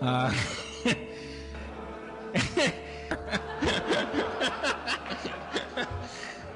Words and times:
uh, 0.00 0.32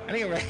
anyway. 0.08 0.42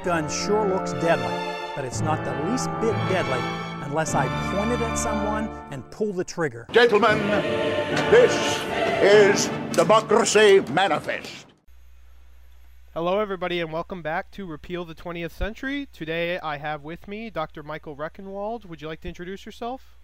This 0.00 0.06
gun 0.06 0.30
sure 0.30 0.66
looks 0.66 0.92
deadly, 0.94 1.54
but 1.76 1.84
it's 1.84 2.00
not 2.00 2.24
the 2.24 2.32
least 2.50 2.70
bit 2.80 2.94
deadly 3.10 3.38
unless 3.84 4.14
I 4.14 4.28
point 4.50 4.72
it 4.72 4.80
at 4.80 4.96
someone 4.96 5.48
and 5.70 5.88
pull 5.90 6.14
the 6.14 6.24
trigger. 6.24 6.66
Gentlemen, 6.70 7.18
this 8.10 8.32
is 9.02 9.48
Democracy 9.76 10.60
Manifest. 10.72 11.46
Hello, 12.94 13.18
everybody, 13.18 13.60
and 13.60 13.70
welcome 13.70 14.00
back 14.00 14.30
to 14.32 14.46
Repeal 14.46 14.86
the 14.86 14.94
20th 14.94 15.32
Century. 15.32 15.86
Today 15.92 16.38
I 16.38 16.56
have 16.56 16.82
with 16.82 17.06
me 17.06 17.28
Dr. 17.28 17.62
Michael 17.62 17.94
Rectenwald. 17.94 18.64
Would 18.64 18.80
you 18.80 18.88
like 18.88 19.02
to 19.02 19.08
introduce 19.08 19.44
yourself? 19.44 19.98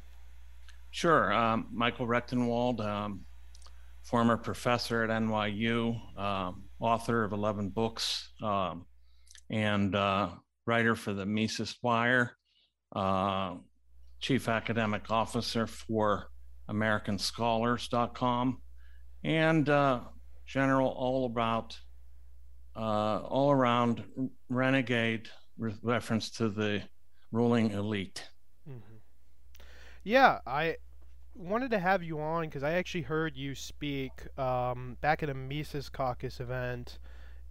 Sure. 0.90 1.32
Um, 1.32 1.68
Michael 1.72 2.06
Rectenwald, 2.06 2.84
um, 2.84 3.24
former 4.02 4.36
professor 4.36 5.04
at 5.04 5.10
NYU, 5.10 6.18
um, 6.18 6.64
author 6.80 7.24
of 7.24 7.32
11 7.32 7.70
books, 7.70 8.28
um, 8.42 8.84
and 9.50 9.94
uh, 9.94 10.30
writer 10.66 10.94
for 10.94 11.12
the 11.12 11.26
Mises 11.26 11.76
Wire, 11.82 12.36
uh, 12.94 13.54
chief 14.20 14.48
academic 14.48 15.10
officer 15.10 15.66
for 15.66 16.28
AmericanScholars.com, 16.70 18.60
and 19.24 19.68
uh, 19.68 20.00
general 20.46 20.88
all 20.88 21.26
about, 21.26 21.78
uh, 22.76 23.18
all 23.20 23.50
around 23.50 24.04
renegade 24.48 25.28
with 25.58 25.78
reference 25.82 26.30
to 26.30 26.48
the 26.48 26.82
ruling 27.32 27.70
elite. 27.70 28.28
Yeah, 30.02 30.38
I 30.46 30.76
wanted 31.34 31.72
to 31.72 31.80
have 31.80 32.02
you 32.02 32.20
on 32.20 32.44
because 32.44 32.62
I 32.62 32.74
actually 32.74 33.02
heard 33.02 33.36
you 33.36 33.56
speak 33.56 34.12
um, 34.38 34.96
back 35.00 35.24
at 35.24 35.28
a 35.28 35.34
Mises 35.34 35.88
Caucus 35.88 36.38
event 36.38 37.00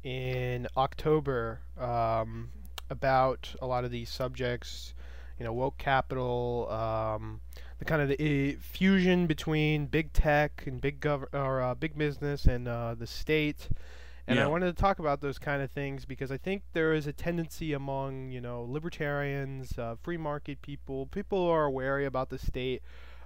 in 0.06 0.68
October 0.78 1.62
um, 1.80 2.52
about 2.92 3.56
a 3.60 3.66
lot 3.66 3.84
of 3.84 3.92
these 3.92 4.08
subjects, 4.08 4.94
you 5.40 5.44
know, 5.44 5.52
woke 5.52 5.80
capital, 5.80 6.70
um, 6.70 7.42
the 7.80 7.86
kind 7.86 8.02
of 8.04 8.10
the 8.10 8.54
uh, 8.54 8.60
fusion 8.62 9.26
between 9.26 9.88
big 9.88 10.14
tech 10.14 10.64
and 10.68 10.80
big 10.80 11.02
gov- 11.02 11.34
or 11.34 11.60
uh, 11.60 11.74
big 11.74 11.98
business 11.98 12.46
and 12.46 12.68
uh, 12.68 12.94
the 12.94 13.08
state. 13.08 13.68
And 14.28 14.40
I 14.40 14.48
wanted 14.48 14.76
to 14.76 14.82
talk 14.82 14.98
about 14.98 15.22
those 15.22 15.38
kind 15.38 15.62
of 15.62 15.70
things 15.70 16.06
because 16.06 16.32
I 16.32 16.38
think 16.38 16.64
there 16.74 16.94
is 16.94 17.06
a 17.06 17.14
tendency 17.14 17.74
among, 17.74 18.32
you 18.32 18.42
know, 18.42 18.64
libertarians, 18.64 19.78
uh, 19.78 19.96
free 20.02 20.18
market 20.18 20.62
people, 20.64 21.06
people 21.08 21.46
who 21.46 21.52
are 21.52 21.70
wary 21.70 22.06
about 22.06 22.30
the 22.30 22.40
state, 22.40 22.82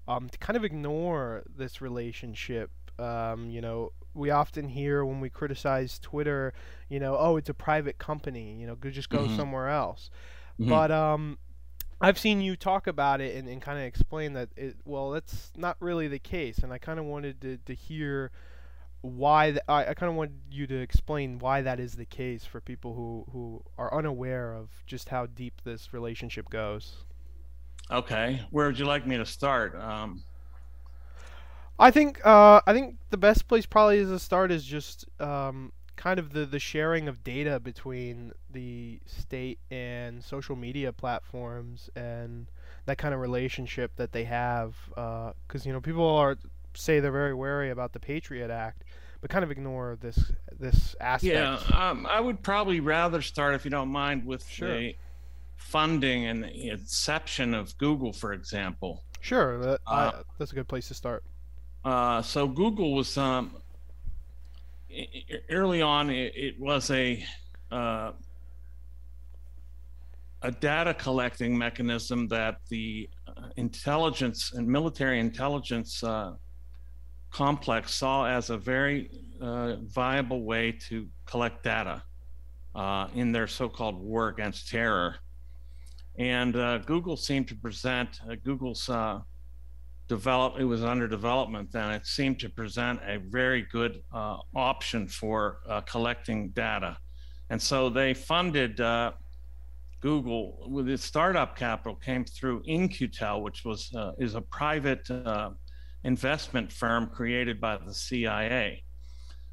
um, 0.09 0.27
to 0.29 0.37
kind 0.37 0.57
of 0.57 0.65
ignore 0.65 1.43
this 1.57 1.79
relationship. 1.79 2.71
Um, 2.99 3.49
you 3.49 3.61
know, 3.61 3.91
we 4.13 4.31
often 4.31 4.67
hear 4.69 5.05
when 5.05 5.21
we 5.21 5.29
criticize 5.29 5.99
Twitter, 5.99 6.53
you 6.89 6.99
know, 6.99 7.15
oh, 7.17 7.37
it's 7.37 7.49
a 7.49 7.53
private 7.53 7.97
company, 7.97 8.59
you 8.59 8.67
know, 8.67 8.75
just 8.89 9.09
go 9.09 9.27
Mhm. 9.27 9.35
somewhere 9.35 9.69
else. 9.69 10.09
Mhm. 10.59 10.67
But 10.69 10.91
um, 10.91 11.37
I've 12.01 12.19
seen 12.19 12.41
you 12.41 12.55
talk 12.55 12.87
about 12.87 13.21
it 13.21 13.35
and, 13.35 13.47
and 13.47 13.61
kind 13.61 13.77
of 13.79 13.85
explain 13.85 14.33
that 14.33 14.49
it, 14.57 14.77
well, 14.85 15.11
that's 15.11 15.51
not 15.55 15.77
really 15.79 16.07
the 16.07 16.19
case. 16.19 16.59
And 16.59 16.73
I 16.73 16.77
kind 16.77 16.99
of 16.99 17.05
wanted 17.05 17.41
to, 17.41 17.57
to 17.57 17.73
hear 17.73 18.31
why 19.01 19.51
th- 19.51 19.63
I, 19.67 19.87
I 19.87 19.93
kind 19.93 20.09
of 20.09 20.15
wanted 20.15 20.39
you 20.51 20.67
to 20.67 20.75
explain 20.81 21.39
why 21.39 21.61
that 21.61 21.79
is 21.79 21.93
the 21.95 22.05
case 22.05 22.45
for 22.45 22.61
people 22.61 22.95
who, 22.95 23.25
who 23.31 23.63
are 23.77 23.93
unaware 23.93 24.53
of 24.53 24.69
just 24.87 25.09
how 25.09 25.25
deep 25.27 25.61
this 25.63 25.93
relationship 25.93 26.49
goes. 26.49 27.05
Okay, 27.91 28.41
where 28.51 28.67
would 28.67 28.77
you 28.79 28.85
like 28.85 29.05
me 29.07 29.17
to 29.17 29.25
start? 29.25 29.75
Um, 29.75 30.23
I 31.79 31.91
think 31.91 32.25
uh, 32.25 32.61
I 32.67 32.73
think 32.73 32.97
the 33.09 33.17
best 33.17 33.47
place 33.47 33.65
probably 33.65 33.99
as 33.99 34.11
a 34.11 34.19
start 34.19 34.51
is 34.51 34.65
just 34.65 35.05
um, 35.19 35.71
kind 35.95 36.19
of 36.19 36.33
the, 36.33 36.45
the 36.45 36.59
sharing 36.59 37.07
of 37.07 37.23
data 37.23 37.59
between 37.59 38.33
the 38.51 38.99
state 39.05 39.59
and 39.71 40.23
social 40.23 40.55
media 40.55 40.91
platforms 40.91 41.89
and 41.95 42.47
that 42.85 42.97
kind 42.97 43.13
of 43.13 43.19
relationship 43.19 43.95
that 43.95 44.11
they 44.11 44.25
have 44.25 44.75
because 45.47 45.65
you 45.65 45.73
know 45.73 45.81
people 45.81 46.07
are 46.07 46.37
say 46.73 46.99
they're 46.99 47.11
very 47.11 47.33
wary 47.33 47.69
about 47.69 47.93
the 47.93 47.99
Patriot 47.99 48.51
Act 48.51 48.83
but 49.21 49.29
kind 49.29 49.43
of 49.43 49.51
ignore 49.51 49.97
this 49.99 50.31
this 50.57 50.95
aspect. 50.99 51.33
yeah, 51.33 51.89
um, 51.89 52.07
I 52.09 52.19
would 52.19 52.41
probably 52.41 52.79
rather 52.79 53.21
start, 53.21 53.55
if 53.55 53.65
you 53.65 53.71
don't 53.71 53.89
mind, 53.89 54.25
with 54.25 54.47
Sure. 54.47 54.77
the 54.77 54.95
funding 55.55 56.25
and 56.25 56.43
the 56.43 56.69
inception 56.69 57.53
of 57.53 57.77
Google, 57.77 58.13
for 58.13 58.33
example. 58.33 59.03
Sure, 59.19 59.57
that, 59.59 59.81
I, 59.85 60.05
Uh, 60.05 60.23
that's 60.37 60.51
a 60.51 60.55
good 60.55 60.67
place 60.67 60.87
to 60.87 60.93
start. 60.93 61.23
Uh, 61.83 62.21
so 62.21 62.47
Google 62.47 62.93
was 62.93 63.17
um, 63.17 63.55
early 65.49 65.81
on. 65.81 66.09
It, 66.09 66.33
it 66.35 66.59
was 66.59 66.91
a 66.91 67.23
uh, 67.71 68.11
a 70.41 70.51
data 70.51 70.93
collecting 70.93 71.57
mechanism 71.57 72.27
that 72.29 72.59
the 72.69 73.09
uh, 73.27 73.49
intelligence 73.57 74.53
and 74.53 74.65
military 74.65 75.19
intelligence 75.19 76.01
uh, 76.01 76.33
complex 77.29 77.93
saw 77.93 78.25
as 78.25 78.49
a 78.49 78.57
very 78.57 79.11
uh, 79.41 79.75
viable 79.83 80.43
way 80.43 80.71
to 80.71 81.07
collect 81.25 81.63
data 81.63 82.01
in 83.13 83.33
their 83.33 83.47
so-called 83.47 83.99
war 83.99 84.29
against 84.29 84.69
terror. 84.69 85.15
And 86.17 86.53
Google 86.85 87.17
seemed 87.17 87.49
to 87.49 87.55
present 87.55 88.21
Google's 88.45 88.89
develop 90.09 90.59
it 90.59 90.65
was 90.65 90.83
under 90.83 91.07
development 91.07 91.71
then 91.71 91.91
it 91.91 92.05
seemed 92.05 92.39
to 92.39 92.49
present 92.49 92.99
a 93.05 93.17
very 93.29 93.61
good 93.71 94.01
uh, 94.13 94.37
option 94.55 95.07
for 95.07 95.59
uh, 95.69 95.81
collecting 95.81 96.49
data. 96.49 96.97
And 97.51 97.61
so 97.61 97.89
they 97.89 98.13
funded 98.13 98.81
uh, 98.81 99.11
google 100.01 100.67
with 100.67 100.89
its 100.89 101.03
startup 101.03 101.55
capital 101.55 101.95
came 101.95 102.25
through 102.25 102.63
In-Q-Tel 102.65 103.41
which 103.41 103.63
was 103.63 103.93
uh, 103.95 104.11
is 104.19 104.35
a 104.35 104.41
private 104.41 105.09
uh, 105.11 105.51
investment 106.03 106.71
firm 106.71 107.07
created 107.07 107.61
by 107.61 107.77
the 107.77 107.93
cia 107.93 108.83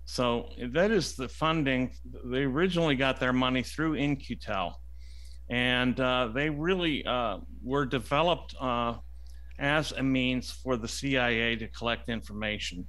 so 0.08 0.50
that 0.70 0.92
is 0.92 1.16
the 1.16 1.28
funding. 1.28 1.92
They 2.26 2.44
originally 2.44 2.94
got 2.94 3.18
their 3.18 3.32
money 3.32 3.64
through 3.64 3.94
In-Q-Tel. 3.94 4.80
And 5.50 5.98
uh, 5.98 6.30
they 6.32 6.48
really 6.48 7.04
were 7.60 7.84
developed 7.84 8.54
as 9.58 9.92
a 9.92 10.02
means 10.02 10.50
for 10.50 10.76
the 10.76 10.88
CIA 10.88 11.56
to 11.56 11.68
collect 11.68 12.08
information. 12.08 12.86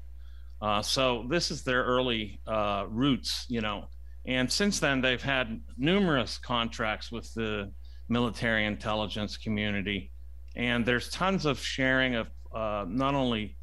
Uh, 0.62 0.82
so 0.82 1.26
this 1.30 1.52
is 1.52 1.64
their 1.64 1.84
early 1.84 2.40
uh, 2.48 2.86
roots, 2.90 3.46
you 3.48 3.62
know. 3.62 3.86
And 4.26 4.52
since 4.52 4.80
then, 4.80 5.02
they've 5.02 5.22
had 5.22 5.62
numerous 5.78 6.38
contracts 6.38 7.12
with 7.12 7.34
the 7.34 7.72
military 8.10 8.66
intelligence 8.66 9.38
community, 9.38 10.12
and 10.56 10.86
there's 10.86 11.10
tons 11.10 11.46
of 11.46 11.60
sharing 11.60 12.16
of 12.16 12.28
uh, 12.54 12.86
not 12.88 13.16
only 13.16 13.56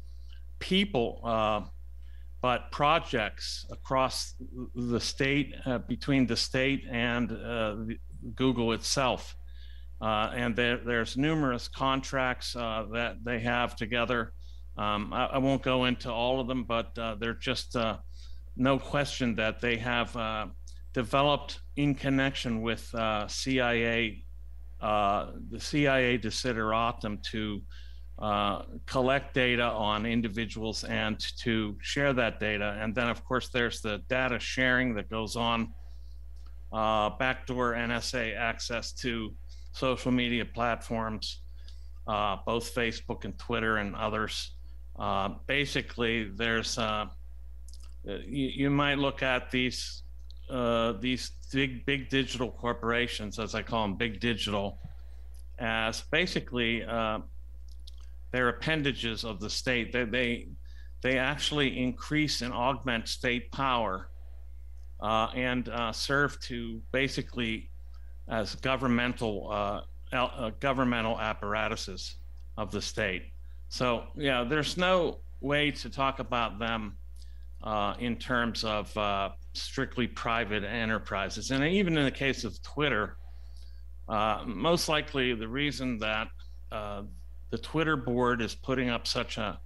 people 0.59 1.21
uh, 1.23 1.61
but 2.45 2.71
projects 2.71 3.65
across 3.71 4.35
the 4.75 4.99
state, 4.99 5.55
uh, 5.65 5.79
between 5.79 6.27
the 6.27 6.37
state 6.37 6.83
and 6.91 7.31
uh, 7.31 7.75
Google 8.35 8.71
itself. 8.73 9.35
Uh, 10.01 10.31
and 10.35 10.55
there, 10.55 10.77
there's 10.77 11.15
numerous 11.15 11.67
contracts 11.67 12.55
uh, 12.55 12.85
that 12.91 13.23
they 13.23 13.39
have 13.39 13.75
together. 13.75 14.33
Um, 14.77 15.13
I, 15.13 15.27
I 15.27 15.37
won't 15.37 15.63
go 15.63 15.85
into 15.85 16.11
all 16.11 16.39
of 16.39 16.47
them, 16.47 16.65
but 16.65 16.97
uh, 16.97 17.15
they're 17.15 17.33
just 17.33 17.75
uh, 17.75 17.97
no 18.57 18.77
question 18.77 19.35
that 19.35 19.61
they 19.61 19.77
have 19.77 20.15
uh, 20.17 20.47
developed 20.93 21.61
in 21.77 21.95
connection 21.95 22.61
with 22.61 22.93
uh, 22.93 23.27
CIA, 23.27 24.25
the 24.81 25.59
CIA 25.59 26.17
desideratum 26.17 27.23
to 27.23 27.61
collect 28.85 29.33
data 29.33 29.63
on 29.63 30.05
individuals 30.05 30.83
and 30.83 31.19
to 31.37 31.77
share 31.81 32.11
that 32.13 32.39
data. 32.39 32.77
And 32.79 32.93
then, 32.93 33.07
of 33.07 33.23
course, 33.23 33.47
there's 33.49 33.81
the 33.81 34.01
data 34.09 34.39
sharing 34.39 34.93
that 34.95 35.09
goes 35.09 35.37
on, 35.37 35.73
backdoor 36.71 37.73
NSA 37.73 38.37
access 38.37 38.91
to 38.93 39.33
social 39.75 40.11
media 40.11 40.45
platforms, 40.45 41.41
uh, 42.07 42.37
both 42.45 42.73
Facebook 42.73 43.25
and 43.25 43.37
Twitter 43.37 43.77
and 43.77 43.93
others. 43.95 44.51
Uh, 44.97 45.29
basically, 45.47 46.29
there's 46.35 46.77
uh, 46.77 47.05
you, 48.05 48.47
you, 48.55 48.69
might 48.69 48.97
look 48.97 49.21
at 49.21 49.51
these 49.51 50.03
uh, 50.49 50.93
these 51.01 51.31
big 51.51 51.85
big 51.85 52.07
digital 52.07 52.49
corporations, 52.51 53.37
as 53.37 53.53
I 53.53 53.61
call 53.61 53.81
them, 53.81 53.95
big 53.95 54.21
digital, 54.21 54.79
as 55.59 56.01
basically 56.09 56.83
uh, 56.85 57.19
they're 58.31 58.47
appendages 58.47 59.25
of 59.25 59.41
the 59.41 59.49
state. 59.49 59.91
They, 59.91 60.05
they, 60.05 60.47
they 61.01 61.17
actually 61.17 61.77
increase 61.77 62.41
and 62.41 62.53
augment 62.53 63.09
state 63.09 63.51
power 63.51 64.09
uh, 65.01 65.27
and 65.35 65.69
serve 65.93 66.39
to 66.41 66.81
basically 66.93 67.69
as 68.27 68.55
governmental 68.55 69.49
uh, 69.51 69.81
uh, 70.15 70.51
governmental 70.59 71.19
apparatuses 71.19 72.15
of 72.57 72.71
the 72.71 72.81
state. 72.81 73.23
So 73.69 74.03
yeah, 74.15 74.43
there's 74.43 74.77
no 74.77 75.19
way 75.41 75.71
to 75.71 75.89
talk 75.89 76.19
about 76.19 76.59
them 76.59 76.97
uh, 77.63 77.95
in 77.99 78.15
terms 78.15 78.63
of 78.63 78.95
uh, 78.97 79.29
strictly 79.53 80.07
private 80.07 80.63
enterprises. 80.63 81.51
And 81.51 81.63
even 81.63 81.97
in 81.97 82.05
the 82.05 82.11
case 82.11 82.43
of 82.43 82.61
Twitter, 82.61 83.17
most 84.45 84.87
likely 84.87 85.33
the 85.33 85.47
reason 85.47 85.97
that 85.99 86.27
the 86.71 87.57
Twitter 87.61 87.97
board 87.97 88.41
is 88.41 88.53
putting 88.55 88.89
up 88.89 89.07
such 89.07 89.37
a 89.37 89.59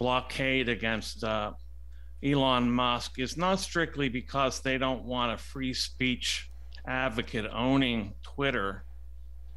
blockade 0.00 0.68
against 0.68 1.22
uh, 1.22 1.52
Elon 2.24 2.70
Musk 2.70 3.18
is 3.18 3.36
not 3.36 3.60
strictly 3.60 4.08
because 4.08 4.60
they 4.60 4.78
don't 4.78 5.04
want 5.04 5.32
a 5.32 5.36
free 5.36 5.72
speech 5.72 6.49
advocate 6.86 7.46
owning 7.52 8.14
Twitter. 8.22 8.84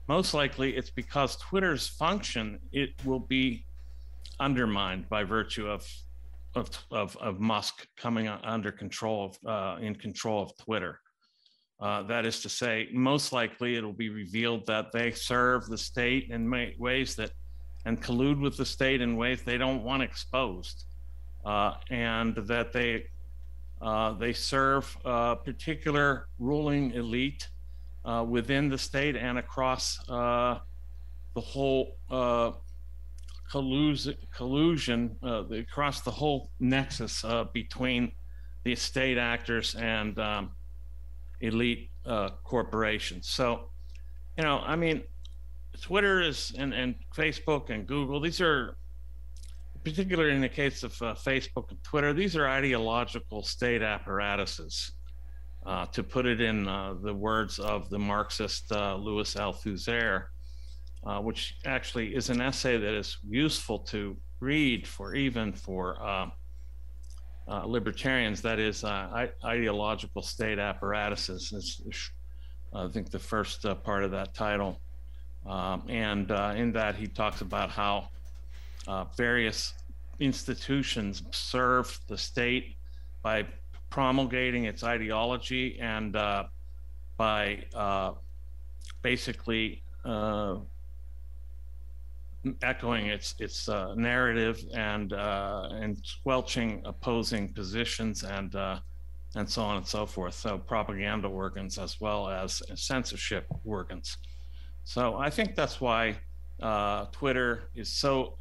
Most 0.08 0.34
likely, 0.34 0.75
it's 0.75 0.90
because 0.90 1.38
Twitter's 1.38 1.88
function 1.88 2.60
it 2.72 2.90
will 3.06 3.20
be 3.20 3.66
undermined 4.40 5.08
by 5.10 5.24
virtue 5.24 5.68
of 5.68 5.86
of 6.56 6.70
of, 6.92 7.18
of 7.18 7.40
Musk 7.40 7.88
coming 7.98 8.28
under 8.28 8.72
control 8.72 9.25
of 9.25 9.38
uh, 9.48 9.81
in 9.81 9.96
control 9.96 10.44
of 10.44 10.56
Twitter. 10.58 11.00
Uh, 11.80 12.04
that 12.04 12.25
is 12.25 12.42
to 12.42 12.50
say, 12.50 12.88
most 12.94 13.34
likely 13.34 13.75
it'll 13.75 13.92
be 13.92 14.10
revealed 14.10 14.66
that 14.68 14.92
they 14.94 15.12
serve 15.12 15.66
the 15.68 15.78
state 15.78 16.30
in 16.30 16.50
ways 16.80 17.16
that 17.16 17.31
and 17.86 18.02
collude 18.02 18.40
with 18.40 18.56
the 18.56 18.66
state 18.66 19.02
in 19.02 19.18
ways 19.18 19.42
they 19.42 19.58
don't 19.58 19.84
want 19.84 20.02
exposed, 20.02 20.86
uh, 21.46 21.74
and 21.90 22.36
that 22.36 22.72
they 22.72 23.06
uh, 23.84 24.14
they 24.14 24.32
serve 24.32 24.98
a 25.04 25.36
particular 25.36 26.28
ruling 26.40 26.92
elite 26.92 27.50
uh, 28.06 28.26
within 28.28 28.70
the 28.70 28.78
state 28.78 29.18
and 29.18 29.38
across 29.38 30.00
uh, 30.10 30.60
the 31.36 31.42
whole 31.42 31.98
uh, 32.10 32.52
collusion, 33.52 34.16
collusion 34.34 35.16
uh, 35.22 35.44
across 35.50 36.00
the 36.00 36.12
whole 36.12 36.50
nexus 36.62 37.26
between 37.52 38.12
the 38.64 38.74
state 38.74 39.18
actors 39.18 39.76
and 39.76 40.18
um, 40.18 40.52
elite 41.42 41.90
corporations. 42.44 43.28
So, 43.28 43.70
you 44.38 44.44
know, 44.46 44.60
I 44.60 44.78
mean, 44.78 45.04
Twitter 45.82 46.22
is 46.22 46.54
and, 46.58 46.74
and 46.74 46.96
Facebook 47.14 47.70
and 47.70 47.86
Google, 47.86 48.22
these 48.22 48.40
are, 48.40 48.78
particularly 49.84 50.36
in 50.36 50.42
the 50.42 50.50
case 50.50 50.84
of 50.84 50.94
uh, 51.02 51.14
Facebook 51.14 51.70
and 51.70 51.84
Twitter, 51.84 52.14
these 52.14 52.36
are 52.36 52.48
ideological 52.48 53.44
state 53.44 53.82
apparatuses. 53.82 54.94
Uh, 55.66 55.86
to 55.86 56.04
put 56.04 56.26
it 56.26 56.42
in 56.42 56.68
uh, 56.68 56.94
the 57.02 57.14
words 57.14 57.58
of 57.58 57.90
the 57.90 57.98
Marxist 57.98 58.70
uh, 58.74 58.98
Louis 58.98 59.34
Althusser, 59.36 60.26
uh, 61.06 61.20
which 61.20 61.56
actually 61.66 62.14
is 62.14 62.30
an 62.30 62.42
essay 62.42 62.78
that 62.78 62.94
is 62.94 63.18
useful 63.26 63.80
to 63.80 64.18
read 64.42 64.86
for 64.86 65.16
even 65.16 65.54
for 65.54 66.02
uh, 66.02 66.28
libertarians, 67.66 68.42
that 68.42 68.60
is 68.60 68.84
ideological 69.46 70.22
state 70.22 70.60
apparatuses, 70.60 71.82
I 72.74 72.90
think 72.90 73.10
the 73.10 73.20
first 73.20 73.66
part 73.84 74.04
of 74.04 74.12
that 74.12 74.34
title. 74.34 74.82
Um, 75.46 75.84
and 75.88 76.30
in 76.58 76.74
that, 76.74 76.96
he 76.96 77.08
talks 77.08 77.40
about 77.40 77.70
how 77.70 78.10
uh, 78.88 79.06
various 79.16 79.74
institutions 80.20 81.24
serve 81.32 82.00
the 82.08 82.18
state 82.18 82.76
by 83.22 83.46
promulgating 83.90 84.66
its 84.66 84.84
ideology 84.84 85.78
and 85.80 86.16
uh, 86.16 86.44
by 87.18 87.64
uh, 87.76 88.12
basically 89.02 89.84
uh, 90.06 90.58
echoing 92.62 93.08
its 93.08 93.36
its 93.40 93.70
uh, 93.70 93.94
narrative 93.96 94.62
and 94.74 95.14
and 95.14 95.98
squelching 96.04 96.82
opposing 96.86 97.54
positions 97.54 98.24
and 98.24 98.56
and 99.36 99.50
so 99.50 99.64
on 99.64 99.78
and 99.78 99.88
so 99.88 100.06
forth. 100.06 100.34
So 100.34 100.58
propaganda 100.58 101.28
organs 101.28 101.78
as 101.78 102.00
well 102.00 102.30
as 102.30 102.62
censorship 102.76 103.46
organs. 103.66 104.18
So 104.84 105.16
I 105.16 105.30
think 105.30 105.56
that's 105.56 105.80
why 105.82 106.18
uh, 106.62 107.06
Twitter 107.12 107.70
is 107.76 107.90
so 107.90 108.36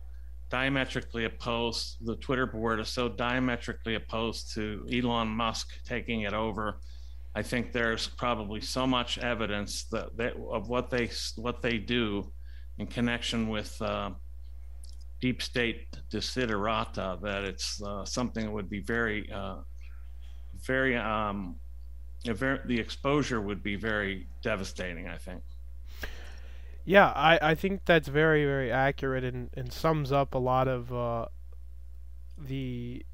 diametrically 0.53 1.25
opposed. 1.25 1.97
The 2.03 2.17
Twitter 2.17 2.47
board 2.47 2.79
is 2.79 2.91
so 2.91 3.09
diametrically 3.09 3.95
opposed 3.95 4.53
to 4.55 4.87
Elon 4.93 5.29
Musk 5.29 5.69
taking 5.87 6.21
it 6.23 6.35
over. 6.35 6.79
I 7.35 7.43
think 7.43 7.73
there's 7.73 8.09
probably 8.09 8.61
so 8.61 8.87
much 8.87 9.17
evidence 9.17 9.85
that, 9.85 10.15
that 10.19 10.35
of 10.53 10.69
what 10.69 10.91
they 10.91 11.11
what 11.37 11.63
they 11.63 11.79
do 11.79 12.31
in 12.79 12.87
connection 12.87 13.49
with 13.49 13.81
uh, 13.81 14.11
deep 15.23 15.41
state 15.41 15.97
desiderata 16.11 17.19
that 17.23 17.45
it's 17.45 17.83
uh, 17.83 18.05
something 18.05 18.45
that 18.45 18.53
would 18.53 18.69
be 18.69 18.81
very 18.81 19.33
uh, 19.33 19.57
very 20.67 20.95
um, 20.99 21.57
very 22.27 22.59
the 22.67 22.79
exposure 22.79 23.41
would 23.41 23.63
be 23.63 23.77
very 23.77 24.29
devastating. 24.43 25.09
I 25.09 25.17
think. 25.17 25.43
Yeah, 26.85 27.13
I, 27.15 27.39
I 27.43 27.55
think 27.55 27.85
that's 27.85 28.09
very, 28.09 28.45
very 28.45 28.73
accurate 28.73 29.25
and, 29.25 29.51
and 29.55 29.73
sums 29.73 30.11
up 30.11 30.35
a 30.35 30.39
lot 30.39 30.67
of 30.67 30.93
uh, 30.93 31.27
the 32.39 33.05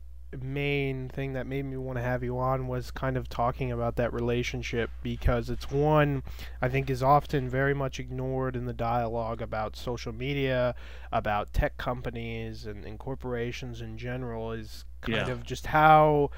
main 0.42 1.08
thing 1.08 1.32
that 1.32 1.46
made 1.46 1.64
me 1.64 1.76
want 1.76 1.96
to 1.96 2.02
have 2.02 2.22
you 2.22 2.38
on 2.38 2.66
was 2.66 2.90
kind 2.90 3.16
of 3.16 3.28
talking 3.28 3.72
about 3.72 3.96
that 3.96 4.12
relationship 4.12 4.90
because 5.02 5.48
it's 5.48 5.70
one 5.70 6.22
I 6.60 6.68
think 6.68 6.90
is 6.90 7.02
often 7.02 7.48
very 7.48 7.74
much 7.74 7.98
ignored 7.98 8.54
in 8.54 8.66
the 8.66 8.74
dialogue 8.74 9.40
about 9.40 9.76
social 9.76 10.12
media, 10.12 10.74
about 11.12 11.52
tech 11.52 11.78
companies 11.78 12.66
and, 12.66 12.84
and 12.84 12.98
corporations 12.98 13.80
in 13.80 13.96
general 13.96 14.52
is 14.52 14.84
kind 15.00 15.26
yeah. 15.26 15.32
of 15.32 15.42
just 15.44 15.66
how 15.66 16.30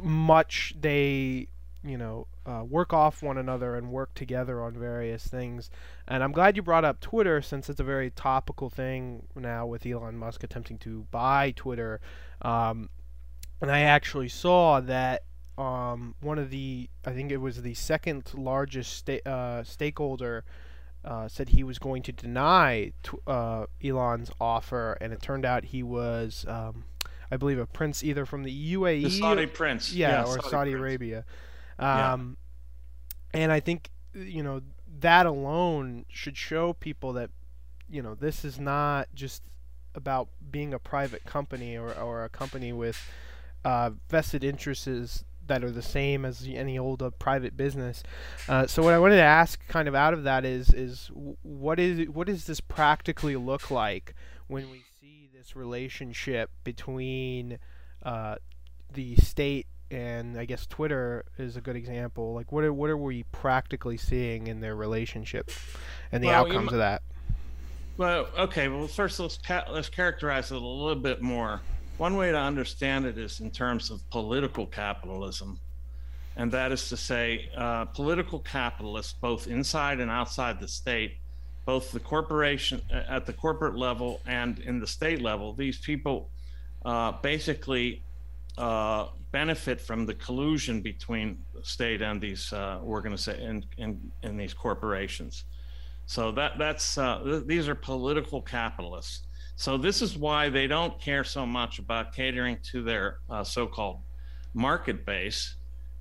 much 0.00 0.74
they 0.78 1.48
you 1.84 1.98
know 1.98 2.26
uh, 2.46 2.64
work 2.68 2.92
off 2.92 3.22
one 3.22 3.38
another 3.38 3.76
and 3.76 3.90
work 3.90 4.14
together 4.14 4.62
on 4.62 4.74
various 4.74 5.26
things. 5.26 5.70
And 6.06 6.22
I'm 6.22 6.32
glad 6.32 6.56
you 6.56 6.62
brought 6.62 6.84
up 6.84 7.00
Twitter 7.00 7.42
since 7.42 7.68
it's 7.68 7.80
a 7.80 7.84
very 7.84 8.10
topical 8.10 8.70
thing 8.70 9.26
now 9.34 9.66
with 9.66 9.86
Elon 9.86 10.16
Musk 10.16 10.44
attempting 10.44 10.78
to 10.78 11.06
buy 11.10 11.52
Twitter. 11.56 12.00
Um, 12.42 12.90
and 13.60 13.70
I 13.70 13.80
actually 13.80 14.28
saw 14.28 14.80
that 14.80 15.22
um, 15.58 16.14
one 16.20 16.38
of 16.38 16.50
the, 16.50 16.88
I 17.04 17.12
think 17.12 17.30
it 17.30 17.36
was 17.36 17.62
the 17.62 17.74
second 17.74 18.32
largest 18.34 18.92
sta- 18.94 19.22
uh, 19.24 19.62
stakeholder. 19.64 20.44
Uh, 21.04 21.26
said 21.26 21.48
he 21.48 21.64
was 21.64 21.80
going 21.80 22.00
to 22.00 22.12
deny 22.12 22.92
t- 23.02 23.18
uh, 23.26 23.66
Elon's 23.82 24.30
offer, 24.40 24.96
and 25.00 25.12
it 25.12 25.20
turned 25.20 25.44
out 25.44 25.64
he 25.64 25.82
was, 25.82 26.44
um, 26.46 26.84
I 27.28 27.36
believe, 27.36 27.58
a 27.58 27.66
prince 27.66 28.04
either 28.04 28.24
from 28.24 28.44
the 28.44 28.74
UAE, 28.74 29.02
the 29.02 29.10
Saudi 29.10 29.46
prince, 29.46 29.92
yeah, 29.92 30.10
yeah 30.10 30.22
or 30.22 30.36
Saudi, 30.36 30.48
Saudi 30.48 30.72
Arabia. 30.74 31.24
Um, 31.82 32.36
yeah. 33.34 33.40
And 33.42 33.52
I 33.52 33.60
think 33.60 33.90
you 34.14 34.42
know 34.42 34.60
that 35.00 35.26
alone 35.26 36.04
should 36.08 36.36
show 36.36 36.74
people 36.74 37.14
that 37.14 37.30
you 37.90 38.02
know 38.02 38.14
this 38.14 38.44
is 38.44 38.58
not 38.60 39.08
just 39.14 39.42
about 39.94 40.28
being 40.50 40.72
a 40.72 40.78
private 40.78 41.24
company 41.24 41.76
or, 41.76 41.92
or 41.92 42.24
a 42.24 42.28
company 42.28 42.72
with 42.72 42.98
uh, 43.64 43.90
vested 44.08 44.42
interests 44.42 45.24
that 45.46 45.64
are 45.64 45.70
the 45.70 45.82
same 45.82 46.24
as 46.24 46.46
any 46.48 46.78
old 46.78 47.02
uh, 47.02 47.10
private 47.10 47.56
business. 47.56 48.02
Uh, 48.48 48.66
so 48.66 48.82
what 48.82 48.94
I 48.94 48.98
wanted 48.98 49.16
to 49.16 49.22
ask, 49.22 49.66
kind 49.68 49.88
of 49.88 49.94
out 49.94 50.14
of 50.14 50.24
that, 50.24 50.44
is 50.44 50.72
is 50.72 51.10
what 51.42 51.78
is 51.78 52.08
what 52.08 52.26
does 52.26 52.46
this 52.46 52.60
practically 52.60 53.36
look 53.36 53.70
like 53.70 54.14
when 54.46 54.70
we 54.70 54.82
see 55.00 55.28
this 55.34 55.56
relationship 55.56 56.50
between 56.64 57.58
uh, 58.02 58.36
the 58.92 59.16
state 59.16 59.66
and 59.92 60.38
I 60.38 60.46
guess 60.46 60.66
Twitter 60.66 61.24
is 61.38 61.56
a 61.56 61.60
good 61.60 61.76
example. 61.76 62.32
Like, 62.34 62.50
what 62.50 62.64
are 62.64 62.72
what 62.72 62.90
are 62.90 62.96
we 62.96 63.24
practically 63.24 63.96
seeing 63.96 64.46
in 64.46 64.60
their 64.60 64.74
relationship, 64.74 65.50
and 66.10 66.22
the 66.22 66.28
well, 66.28 66.46
outcomes 66.46 66.72
of 66.72 66.78
that? 66.78 67.02
Well, 67.98 68.26
okay. 68.38 68.68
Well, 68.68 68.88
first 68.88 69.20
let's 69.20 69.36
ca- 69.36 69.66
let's 69.70 69.88
characterize 69.88 70.50
it 70.50 70.56
a 70.56 70.58
little 70.58 71.00
bit 71.00 71.20
more. 71.20 71.60
One 71.98 72.16
way 72.16 72.32
to 72.32 72.38
understand 72.38 73.04
it 73.04 73.18
is 73.18 73.40
in 73.40 73.50
terms 73.50 73.90
of 73.90 74.08
political 74.10 74.66
capitalism, 74.66 75.60
and 76.36 76.50
that 76.52 76.72
is 76.72 76.88
to 76.88 76.96
say, 76.96 77.50
uh, 77.56 77.84
political 77.84 78.38
capitalists, 78.40 79.12
both 79.12 79.46
inside 79.46 80.00
and 80.00 80.10
outside 80.10 80.58
the 80.58 80.68
state, 80.68 81.18
both 81.66 81.92
the 81.92 82.00
corporation 82.00 82.80
at 82.90 83.26
the 83.26 83.32
corporate 83.32 83.76
level 83.76 84.20
and 84.26 84.58
in 84.60 84.80
the 84.80 84.86
state 84.86 85.20
level, 85.20 85.52
these 85.52 85.78
people 85.78 86.30
uh, 86.84 87.12
basically 87.22 88.02
uh, 88.58 89.08
benefit 89.30 89.80
from 89.80 90.04
the 90.04 90.14
collusion 90.14 90.80
between 90.80 91.38
the 91.54 91.64
state 91.64 92.02
and 92.02 92.20
these 92.20 92.52
uh, 92.52 92.78
organizations 92.84 93.64
and, 93.78 94.10
and, 94.22 94.38
these 94.38 94.52
corporations. 94.52 95.44
So 96.06 96.32
that 96.32 96.58
that's 96.58 96.98
uh, 96.98 97.22
th- 97.24 97.44
these 97.46 97.68
are 97.68 97.74
political 97.74 98.42
capitalists. 98.42 99.22
So 99.56 99.78
this 99.78 100.02
is 100.02 100.16
why 100.16 100.48
they 100.48 100.66
don't 100.66 101.00
care 101.00 101.24
so 101.24 101.46
much 101.46 101.78
about 101.78 102.14
catering 102.14 102.58
to 102.72 102.82
their 102.82 103.18
uh, 103.30 103.44
so-called 103.44 104.00
market 104.54 105.06
base, 105.06 105.56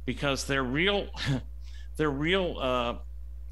because 0.05 0.45
their 0.45 0.63
real 0.63 1.07
their 1.95 2.09
real 2.09 2.57
uh, 2.59 2.95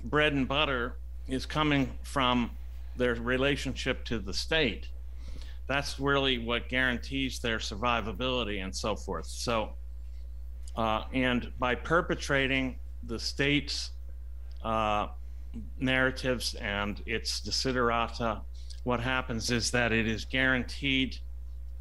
bread 0.04 0.34
and 0.34 0.48
butter 0.48 0.98
is 1.28 1.46
coming 1.46 1.92
from 2.02 2.52
their 2.98 3.16
relationship 3.16 4.04
to 4.06 4.20
the 4.20 4.34
state. 4.34 4.90
That's 5.70 6.00
really 6.00 6.40
what 6.40 6.68
guarantees 6.68 7.38
their 7.38 7.60
survivability 7.60 8.64
and 8.64 8.76
so 8.76 8.96
forth. 8.96 9.28
So, 9.28 9.70
uh, 10.76 11.04
and 11.14 11.52
by 11.60 11.76
perpetrating 11.76 12.80
the 13.04 13.20
state's 13.20 13.92
uh, 14.64 15.10
narratives 15.80 16.56
and 16.56 17.04
its 17.06 17.40
desiderata, 17.42 18.42
what 18.84 19.00
happens 19.00 19.52
is 19.52 19.70
that 19.70 19.92
it 19.92 20.08
is 20.08 20.26
guaranteed 20.26 21.18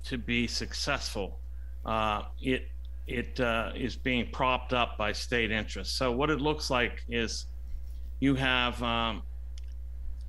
to 0.04 0.18
be 0.18 0.46
successful. 0.46 1.38
Uh, 1.86 2.24
it 2.42 2.68
it 3.06 3.40
uh, 3.40 3.72
is 3.74 3.96
being 3.96 4.30
propped 4.30 4.74
up 4.74 4.98
by 4.98 5.12
state 5.12 5.50
interests. 5.50 5.94
So 5.94 6.12
what 6.12 6.28
it 6.28 6.42
looks 6.42 6.68
like 6.68 7.02
is 7.08 7.46
you 8.20 8.34
have 8.34 8.82
um, 8.82 9.22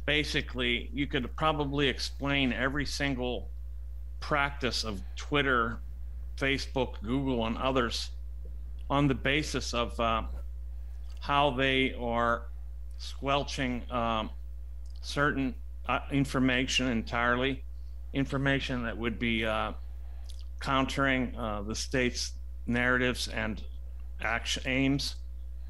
basically 0.09 0.89
you 0.91 1.05
could 1.05 1.35
probably 1.35 1.87
explain 1.87 2.51
every 2.51 2.83
single 2.83 3.47
practice 4.19 4.83
of 4.83 4.99
Twitter, 5.15 5.77
Facebook, 6.35 6.99
Google, 7.03 7.45
and 7.45 7.55
others 7.59 8.09
on 8.89 9.07
the 9.07 9.13
basis 9.13 9.71
of 9.71 9.99
uh, 9.99 10.23
how 11.19 11.51
they 11.51 11.93
are 12.01 12.47
squelching 12.97 13.83
um, 13.91 14.31
certain 15.01 15.53
uh, 15.87 15.99
information 16.11 16.87
entirely, 16.87 17.63
information 18.13 18.81
that 18.81 18.97
would 18.97 19.19
be 19.19 19.45
uh, 19.45 19.73
countering 20.59 21.35
uh, 21.37 21.61
the 21.61 21.75
state's 21.75 22.33
narratives 22.65 23.27
and 23.27 23.61
action 24.21 24.63
aims. 24.65 25.17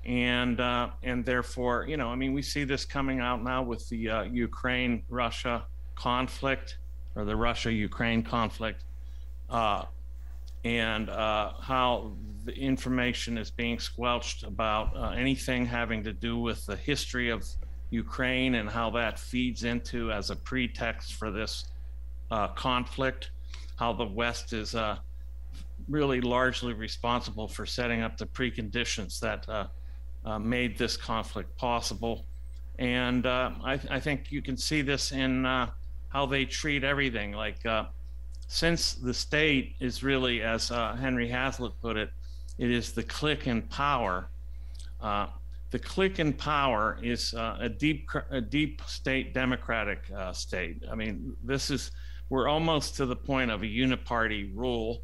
And 0.05 0.59
uh, 0.59 0.89
and 1.03 1.25
therefore, 1.25 1.85
you 1.87 1.97
know, 1.97 2.07
I 2.07 2.15
mean, 2.15 2.33
we 2.33 2.41
see 2.41 2.63
this 2.63 2.85
coming 2.85 3.19
out 3.19 3.43
now 3.43 3.63
with 3.63 3.87
the 3.89 4.09
uh, 4.09 4.23
Ukraine-Russia 4.23 5.65
conflict 5.95 6.77
or 7.15 7.25
the 7.25 7.35
Russia-Ukraine 7.35 8.23
conflict, 8.23 8.85
uh, 9.49 9.83
and 10.63 11.09
how 11.09 12.13
the 12.45 12.53
information 12.53 13.37
is 13.37 13.51
being 13.51 13.77
squelched 13.77 14.43
about 14.43 15.17
anything 15.17 15.65
having 15.65 16.03
to 16.03 16.13
do 16.13 16.37
with 16.37 16.65
the 16.65 16.75
history 16.75 17.29
of 17.29 17.45
Ukraine 17.91 18.55
and 18.55 18.69
how 18.69 18.89
that 18.91 19.19
feeds 19.19 19.63
into 19.63 20.11
as 20.11 20.29
a 20.29 20.35
pretext 20.35 21.15
for 21.15 21.31
this 21.31 21.65
uh, 22.31 22.49
conflict, 22.49 23.31
how 23.77 23.93
the 23.93 24.05
West 24.05 24.53
is 24.53 24.75
uh, 24.75 24.97
really 25.87 26.21
largely 26.21 26.73
responsible 26.73 27.47
for 27.47 27.65
setting 27.65 28.01
up 28.01 28.17
the 28.17 28.27
preconditions 28.27 29.19
that 29.19 29.47
uh, 29.49 29.51
uh 29.51 29.67
made 30.37 30.77
this 30.77 30.97
conflict 30.97 31.55
possible. 31.57 32.25
And 32.77 33.25
uh, 33.25 33.51
I, 33.63 33.79
I, 33.89 33.99
think 33.99 34.31
you 34.31 34.41
can 34.41 34.55
see 34.55 34.81
this 34.81 35.11
in 35.11 35.45
uh, 35.45 35.69
how 36.09 36.25
they 36.25 36.45
treat 36.45 36.83
everything. 36.83 37.31
Like, 37.33 37.65
since 38.47 38.93
the 38.93 39.13
state 39.13 39.75
is 39.79 40.03
really, 40.03 40.41
as 40.41 40.69
Henry 40.69 41.27
Hazlitt 41.27 41.73
put 41.81 41.97
it, 41.97 42.09
it 42.57 42.71
is 42.71 42.91
the 42.93 43.03
clique 43.03 43.47
in 43.47 43.63
power 43.63 44.29
the 45.71 45.79
clique 45.79 46.19
in 46.19 46.33
power 46.33 46.97
is 47.01 47.33
uh, 47.33 47.57
a 47.59 47.69
deep 47.69 48.09
a 48.31 48.41
deep 48.41 48.81
state 48.87 49.33
democratic 49.33 49.99
uh, 50.15 50.33
state. 50.33 50.83
I 50.91 50.95
mean, 50.95 51.35
this 51.43 51.69
is 51.69 51.91
we're 52.29 52.47
almost 52.47 52.95
to 52.97 53.05
the 53.05 53.15
point 53.15 53.51
of 53.51 53.61
a 53.61 53.65
uniparty 53.65 54.51
rule. 54.55 55.01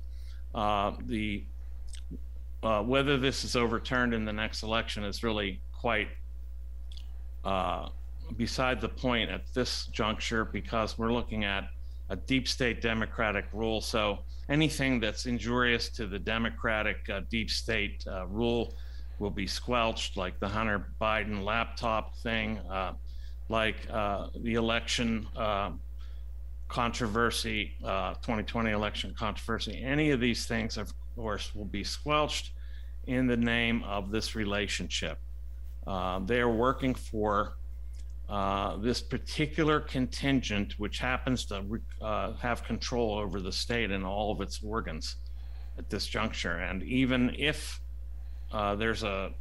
Uh, 0.53 0.93
the 1.05 1.43
uh, 2.65 2.81
whether 2.81 3.17
this 3.17 3.43
is 3.43 3.55
overturned 3.55 4.13
in 4.13 4.25
the 4.25 4.33
next 4.33 4.63
election 4.63 5.03
is 5.03 5.23
really 5.23 5.61
quite 5.79 6.07
uh, 7.43 7.89
beside 8.37 8.81
the 8.81 8.89
point 8.89 9.29
at 9.29 9.41
this 9.53 9.85
juncture 9.87 10.45
because 10.45 10.97
we're 10.97 11.13
looking 11.13 11.45
at 11.45 11.69
a 12.09 12.15
deep 12.15 12.47
state 12.47 12.81
democratic 12.81 13.45
rule. 13.53 13.81
So 13.81 14.19
anything 14.49 14.99
that's 14.99 15.25
injurious 15.25 15.89
to 15.89 16.07
the 16.07 16.19
democratic 16.19 17.07
uh, 17.09 17.21
deep 17.29 17.49
state 17.49 18.05
rule 18.27 18.75
will 19.19 19.29
be 19.29 19.47
squelched, 19.47 20.17
like 20.17 20.39
the 20.39 20.47
Hunter 20.47 20.87
Biden 20.99 21.43
laptop 21.43 22.15
thing, 22.17 22.59
uh, 22.69 22.93
like 23.49 23.75
uh, 23.91 24.27
the 24.43 24.55
election 24.55 25.27
uh, 25.35 25.71
controversy, 26.67 27.75
2020 27.81 28.71
uh, 28.71 28.75
election 28.75 29.13
controversy. 29.17 29.81
Any 29.83 30.11
of 30.11 30.19
these 30.19 30.45
things, 30.45 30.77
of 30.77 30.93
course, 31.15 31.53
will 31.55 31.65
be 31.65 31.83
squelched 31.83 32.51
in 33.07 33.27
the 33.27 33.37
name 33.37 33.83
of 33.83 34.11
this 34.11 34.35
relationship. 34.35 35.17
Uh, 35.85 36.19
they're 36.25 36.49
working 36.49 36.95
for 36.95 37.53
uh, 38.27 38.77
this 38.77 39.01
particular 39.01 39.79
contingent, 39.79 40.73
which 40.79 40.97
happens 40.97 41.45
to 41.45 41.63
have 42.39 42.63
control 42.63 43.17
over 43.17 43.39
the 43.39 43.51
state 43.51 43.91
and 43.91 44.03
all 44.03 44.31
of 44.31 44.41
its 44.41 44.59
organs 44.63 45.17
at 45.77 45.89
this 45.89 46.07
juncture. 46.07 46.57
And 46.57 46.81
even 46.83 47.35
if 47.37 47.79
uh, 48.51 48.75
there's 48.75 49.03
a 49.03 49.31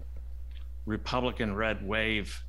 Republican 0.87 1.55
red 1.55 1.87
wave 1.87 2.45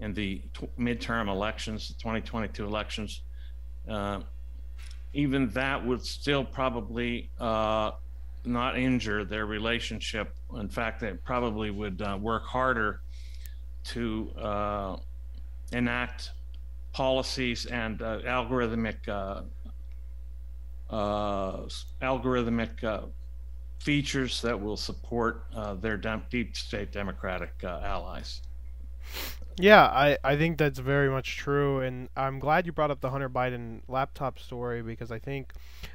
in 0.00 0.12
the 0.12 0.42
midterm 0.78 1.28
elections, 1.28 1.88
the 1.88 1.94
2022 1.94 2.64
elections. 2.64 3.22
Uh, 3.88 4.20
even 5.12 5.48
that 5.50 5.84
would 5.86 6.04
still 6.04 6.44
probably 6.44 7.30
uh, 7.38 7.92
not 8.44 8.78
injure 8.78 9.24
their 9.24 9.46
relationship. 9.46 10.34
In 10.56 10.68
fact, 10.68 11.00
they 11.00 11.12
probably 11.12 11.70
would 11.70 12.02
uh, 12.02 12.18
work 12.20 12.44
harder 12.44 13.00
to 13.84 14.30
uh, 14.38 14.96
enact 15.72 16.30
policies 16.92 17.66
and 17.66 18.02
uh, 18.02 18.20
algorithmic 18.20 18.96
algorithmic 20.90 23.10
features 23.84 24.40
that 24.40 24.58
will 24.58 24.78
support 24.78 25.44
uh, 25.54 25.74
their 25.74 25.98
deep 26.30 26.56
state 26.56 26.90
democratic 26.90 27.52
uh, 27.62 27.80
allies. 27.84 28.40
Yeah, 29.56 29.84
I, 29.84 30.18
I 30.24 30.36
think 30.36 30.58
that's 30.58 30.80
very 30.80 31.08
much 31.08 31.36
true, 31.36 31.80
and 31.80 32.08
I'm 32.16 32.40
glad 32.40 32.66
you 32.66 32.72
brought 32.72 32.90
up 32.90 33.00
the 33.00 33.10
Hunter 33.10 33.28
Biden 33.28 33.82
laptop 33.86 34.38
story 34.38 34.82
because 34.82 35.12
I 35.12 35.20
think 35.20 35.52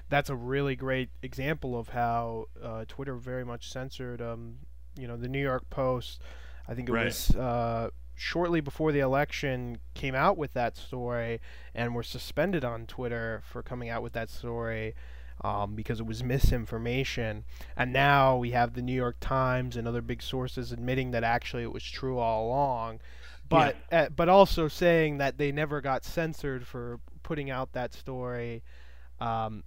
that's 0.08 0.30
a 0.30 0.36
really 0.36 0.78
great 0.78 1.10
example 1.22 1.78
of 1.78 1.90
how 1.90 2.46
uh, 2.64 2.86
Twitter 2.88 3.16
very 3.16 3.44
much 3.44 3.70
censored. 3.70 4.22
Um, 4.22 4.60
you 4.98 5.08
know, 5.08 5.18
the 5.18 5.28
New 5.28 5.42
York 5.42 5.70
Post, 5.70 6.22
I 6.70 6.74
think 6.74 6.88
it 6.88 6.94
right. 6.94 7.06
was 7.06 7.36
uh, 7.36 7.90
shortly 8.16 8.62
before 8.62 8.94
the 8.94 9.00
election, 9.00 9.80
came 9.94 10.16
out 10.16 10.38
with 10.38 10.54
that 10.54 10.78
story 10.78 11.42
and 11.76 11.94
were 11.94 12.04
suspended 12.04 12.64
on 12.64 12.86
Twitter 12.86 13.42
for 13.46 13.62
coming 13.62 13.90
out 13.90 14.02
with 14.02 14.14
that 14.14 14.30
story 14.30 14.96
um, 15.42 15.76
because 15.76 16.00
it 16.00 16.06
was 16.06 16.24
misinformation. 16.24 17.44
And 17.76 17.94
now 17.94 18.38
we 18.38 18.52
have 18.52 18.74
the 18.74 18.82
New 18.82 18.94
York 18.94 19.18
Times 19.20 19.76
and 19.76 19.88
other 19.88 20.02
big 20.02 20.22
sources 20.22 20.72
admitting 20.72 21.12
that 21.12 21.24
actually 21.24 21.64
it 21.64 21.74
was 21.74 21.84
true 21.84 22.18
all 22.18 22.48
along, 22.48 23.00
but 23.50 23.76
yeah. 23.92 24.04
uh, 24.04 24.10
but 24.10 24.30
also 24.30 24.68
saying 24.68 25.18
that 25.18 25.38
they 25.38 25.52
never 25.52 25.82
got 25.82 26.06
censored 26.06 26.66
for 26.66 27.00
putting 27.24 27.50
out 27.50 27.74
that 27.74 27.94
story. 27.94 28.64
Um, 29.20 29.64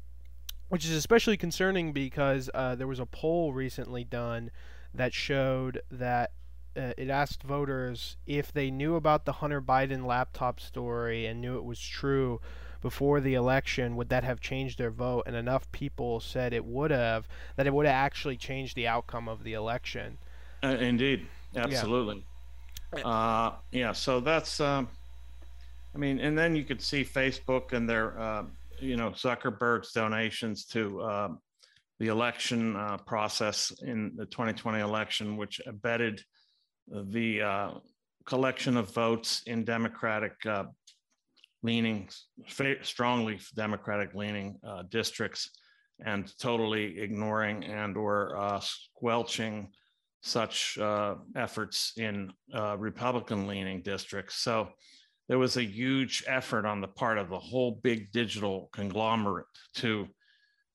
which 0.72 0.86
is 0.86 0.92
especially 0.92 1.36
concerning 1.36 1.92
because 1.92 2.48
uh, 2.54 2.74
there 2.74 2.86
was 2.86 2.98
a 2.98 3.04
poll 3.04 3.52
recently 3.52 4.04
done 4.04 4.50
that 4.94 5.12
showed 5.12 5.82
that 5.90 6.30
uh, 6.74 6.92
it 6.96 7.10
asked 7.10 7.42
voters 7.42 8.16
if 8.26 8.50
they 8.52 8.70
knew 8.70 8.96
about 8.96 9.26
the 9.26 9.32
Hunter 9.32 9.60
Biden 9.60 10.06
laptop 10.06 10.58
story 10.58 11.26
and 11.26 11.42
knew 11.42 11.58
it 11.58 11.64
was 11.64 11.78
true 11.78 12.40
before 12.80 13.20
the 13.20 13.34
election, 13.34 13.96
would 13.96 14.08
that 14.08 14.24
have 14.24 14.40
changed 14.40 14.78
their 14.78 14.90
vote? 14.90 15.24
And 15.26 15.36
enough 15.36 15.70
people 15.72 16.20
said 16.20 16.54
it 16.54 16.64
would 16.64 16.90
have, 16.90 17.28
that 17.56 17.66
it 17.66 17.74
would 17.74 17.84
have 17.84 17.94
actually 17.94 18.38
changed 18.38 18.74
the 18.74 18.88
outcome 18.88 19.28
of 19.28 19.44
the 19.44 19.52
election. 19.52 20.16
Uh, 20.64 20.68
indeed, 20.68 21.26
absolutely. 21.54 22.16
Yeah. 22.16 22.22
Uh, 22.92 23.52
yeah. 23.70 23.92
So 23.92 24.20
that's 24.20 24.60
um, 24.60 24.88
I 25.94 25.98
mean, 25.98 26.20
and 26.20 26.36
then 26.36 26.56
you 26.56 26.64
could 26.64 26.80
see 26.80 27.04
Facebook 27.04 27.72
and 27.72 27.88
their, 27.88 28.18
uh, 28.18 28.44
you 28.80 28.96
know, 28.96 29.10
Zuckerberg's 29.10 29.92
donations 29.92 30.64
to 30.66 31.00
uh, 31.02 31.28
the 31.98 32.08
election 32.08 32.76
uh, 32.76 32.96
process 32.98 33.72
in 33.82 34.12
the 34.16 34.24
2020 34.26 34.80
election, 34.80 35.36
which 35.36 35.60
abetted 35.66 36.22
the 36.88 37.42
uh, 37.42 37.70
collection 38.24 38.76
of 38.76 38.92
votes 38.94 39.42
in 39.46 39.64
Democratic 39.64 40.34
uh, 40.46 40.64
strongly 42.82 43.38
Democratic 43.54 44.14
leaning 44.14 44.58
uh, 44.66 44.82
districts, 44.90 45.50
and 46.04 46.36
totally 46.38 46.98
ignoring 46.98 47.64
and 47.64 47.96
or 47.96 48.60
squelching 48.62 49.70
such 50.22 50.78
efforts 51.36 51.92
in 51.96 52.32
Republican 52.78 53.46
leaning 53.46 53.82
districts. 53.82 54.36
So 54.36 54.68
there 55.28 55.38
was 55.38 55.56
a 55.56 55.64
huge 55.64 56.24
effort 56.26 56.66
on 56.66 56.80
the 56.80 56.88
part 56.88 57.18
of 57.18 57.28
the 57.28 57.38
whole 57.38 57.80
big 57.82 58.12
digital 58.12 58.68
conglomerate 58.72 59.46
to 59.76 60.08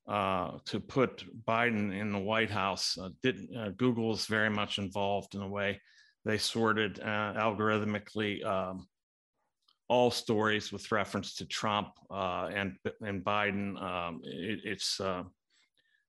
uh, 0.08 0.58
to 0.66 0.80
put 0.80 1.26
Biden 1.46 1.94
in 1.94 2.14
the 2.14 2.20
White 2.20 2.50
House. 2.50 2.98
Uh, 2.98 3.10
did, 3.22 3.38
uh, 3.58 3.70
Google 3.76 4.14
is 4.14 4.26
very 4.26 4.50
much 4.50 4.78
involved 4.78 5.36
in 5.36 5.42
a 5.42 5.48
way. 5.48 5.82
They 6.24 6.38
sorted 6.38 7.00
uh, 7.02 7.34
algorithmically 7.36 8.46
um, 8.46 8.88
all 9.90 10.10
stories 10.10 10.72
with 10.72 10.92
reference 10.92 11.36
to 11.36 11.46
Trump 11.46 11.90
uh, 12.10 12.50
and 12.54 12.78
and 13.02 13.24
Biden. 13.24 13.82
Um, 13.82 14.22
it, 14.24 14.62
it's 14.64 15.00
uh, 15.00 15.24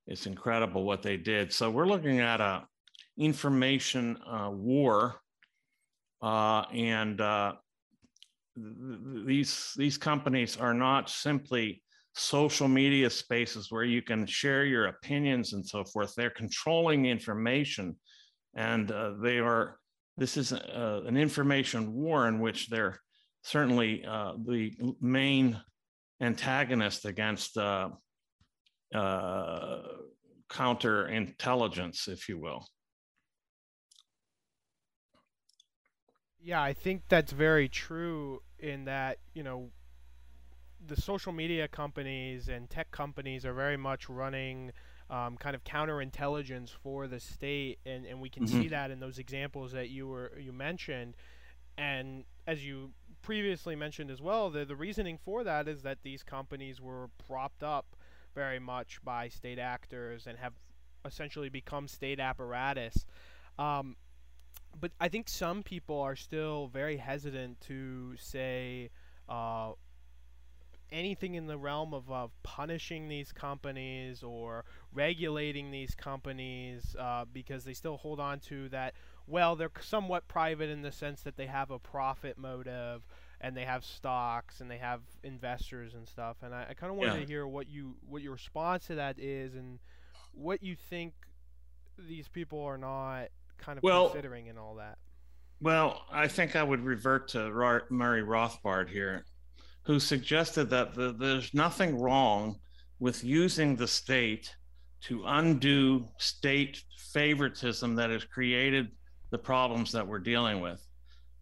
it's 0.07 0.27
incredible 0.27 0.85
what 0.85 1.03
they 1.03 1.17
did. 1.17 1.53
So 1.53 1.71
we're 1.71 1.87
looking 1.87 2.21
at 2.21 2.41
a 2.41 2.67
information 3.19 4.19
war, 4.27 5.21
and 6.23 7.21
these 9.27 9.73
these 9.77 9.99
companies 9.99 10.57
are 10.57 10.75
not 10.75 11.11
simply 11.11 11.83
social 12.15 12.67
media 12.67 13.09
spaces 13.09 13.71
where 13.71 13.85
you 13.85 14.03
can 14.03 14.27
share 14.27 14.65
your 14.65 14.87
opinions 14.87 15.53
and 15.53 15.65
so 15.65 15.85
forth. 15.85 16.15
They're 16.15 16.31
controlling 16.31 17.07
information 17.07 17.97
and 18.55 18.91
uh, 18.91 19.13
they 19.23 19.39
are 19.39 19.79
this 20.17 20.37
is 20.37 20.53
a, 20.53 20.79
uh, 20.79 21.01
an 21.07 21.17
information 21.17 21.93
war 21.93 22.27
in 22.27 22.41
which 22.41 22.69
they're 22.69 22.99
certainly 23.43 24.05
uh, 24.05 24.33
the 24.45 24.73
main 25.01 25.61
antagonist 26.21 27.05
against 27.05 27.57
uh, 27.57 27.91
uh 28.95 29.83
counterintelligence 30.51 32.09
if 32.09 32.29
you 32.29 32.39
will 32.39 32.67
yeah 36.43 36.63
i 36.63 36.73
think 36.73 37.03
that's 37.09 37.33
very 37.33 37.69
true 37.69 38.43
in 38.59 38.85
that 38.85 39.19
you 39.35 39.43
know 39.43 39.71
the 40.87 41.01
social 41.01 41.33
media 41.33 41.67
companies 41.69 42.49
and 42.49 42.71
tech 42.71 42.91
companies 42.91 43.45
are 43.45 43.53
very 43.53 43.77
much 43.77 44.09
running 44.09 44.73
um, 45.11 45.37
kind 45.37 45.57
of 45.57 45.65
counterintelligence 45.65 46.71
for 46.83 47.07
the 47.07 47.19
state, 47.19 47.79
and, 47.87 48.05
and 48.05 48.21
we 48.21 48.29
can 48.29 48.45
mm-hmm. 48.45 48.63
see 48.63 48.69
that 48.69 48.91
in 48.91 49.01
those 49.01 49.19
examples 49.19 49.73
that 49.73 49.89
you 49.89 50.07
were 50.07 50.33
you 50.39 50.53
mentioned, 50.53 51.15
and 51.77 52.25
as 52.47 52.65
you 52.65 52.91
previously 53.23 53.75
mentioned 53.75 54.11
as 54.11 54.21
well, 54.21 54.51
the 54.51 54.65
the 54.65 54.77
reasoning 54.77 55.19
for 55.19 55.45
that 55.45 55.67
is 55.67 55.83
that 55.83 55.99
these 56.03 56.23
companies 56.23 56.81
were 56.81 57.09
propped 57.27 57.63
up 57.63 57.97
very 58.35 58.59
much 58.59 59.03
by 59.03 59.29
state 59.29 59.59
actors 59.59 60.27
and 60.27 60.39
have 60.39 60.53
essentially 61.05 61.49
become 61.49 61.89
state 61.89 62.21
apparatus. 62.21 63.07
Um, 63.59 63.97
but 64.81 64.93
I 65.01 65.09
think 65.09 65.29
some 65.29 65.63
people 65.63 66.01
are 66.01 66.17
still 66.17 66.69
very 66.69 66.97
hesitant 66.97 67.61
to 67.63 68.17
say 68.17 68.91
uh, 69.29 69.73
anything 70.91 71.35
in 71.35 71.47
the 71.47 71.57
realm 71.57 71.93
of, 71.95 72.11
of 72.11 72.31
punishing 72.43 73.09
these 73.09 73.33
companies 73.33 74.23
or 74.23 74.65
regulating 74.93 75.71
these 75.71 75.95
companies 75.95 76.97
uh, 76.99 77.25
because 77.33 77.65
they 77.65 77.75
still 77.75 77.97
hold 77.97 78.21
on 78.21 78.41
to 78.41 78.69
that. 78.71 78.95
Well, 79.27 79.57
they're 79.57 79.71
somewhat 79.81 80.27
private 80.29 80.71
in 80.71 80.83
the 80.83 80.93
sense 80.93 81.23
that 81.23 81.37
they 81.37 81.47
have 81.47 81.71
a 81.71 81.79
profit 81.79 82.39
motive 82.39 83.03
and 83.41 83.57
they 83.57 83.65
have 83.65 83.85
stocks 83.85 84.61
and 84.61 84.71
they 84.71 84.79
have 84.79 85.01
investors 85.23 85.95
and 85.95 86.09
stuff. 86.09 86.39
And 86.43 86.55
I, 86.55 86.69
I 86.71 86.75
kind 86.75 86.91
of 86.91 86.97
wanted 86.97 87.15
yeah. 87.15 87.21
to 87.21 87.27
hear 87.27 87.47
what 87.47 87.69
you 87.69 87.97
what 88.09 88.23
your 88.23 88.33
response 88.33 88.87
to 88.87 88.95
that 88.97 89.19
is 89.19 89.55
and 89.55 89.79
what 90.33 90.63
you 90.63 90.77
think 90.77 91.13
these 91.99 92.29
people 92.29 92.63
are 92.63 92.79
not 92.79 93.29
kind 93.59 93.79
of 93.79 93.83
well, 93.83 94.09
considering 94.09 94.49
and 94.49 94.59
all 94.59 94.77
that? 94.77 94.99
Well, 95.61 96.03
I 96.11 96.29
think 96.29 96.57
I 96.57 96.63
would 96.63 96.85
revert 96.85 97.29
to 97.29 97.51
Murray 97.91 98.23
Rothbard 98.23 98.89
here, 98.89 99.25
who 99.83 99.99
suggested 99.99 100.71
that 100.71 100.95
the, 100.95 101.13
there's 101.13 101.53
nothing 101.53 101.99
wrong 101.99 102.57
with 103.01 103.25
using 103.25 103.77
the 103.77 103.89
state 103.89 104.55
to 105.01 105.25
undo 105.27 106.07
state 106.19 106.83
favoritism 107.13 107.95
that 107.97 108.11
has 108.11 108.25
created 108.25 108.91
the 109.31 109.39
problems 109.39 109.93
that 109.93 110.07
we're 110.07 110.19
dealing 110.19 110.61
with. 110.61 110.85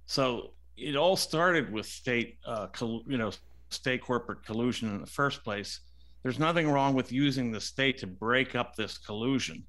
So 0.07 0.53
it 0.77 0.97
all 0.97 1.17
started 1.17 1.73
with 1.73 1.87
state, 1.87 2.39
uh, 2.47 2.69
you 2.81 3.19
know, 3.19 3.33
state 3.71 4.03
corporate 4.03 4.45
collusion 4.45 4.91
in 4.91 5.01
the 5.01 5.07
first 5.07 5.43
place. 5.43 5.81
There's 6.23 6.39
nothing 6.39 6.71
wrong 6.71 6.95
with 6.95 7.13
using 7.13 7.51
the 7.51 7.61
state 7.61 7.99
to 7.99 8.07
break 8.07 8.55
up 8.55 8.75
this 8.75 8.99
collusion. 8.99 9.65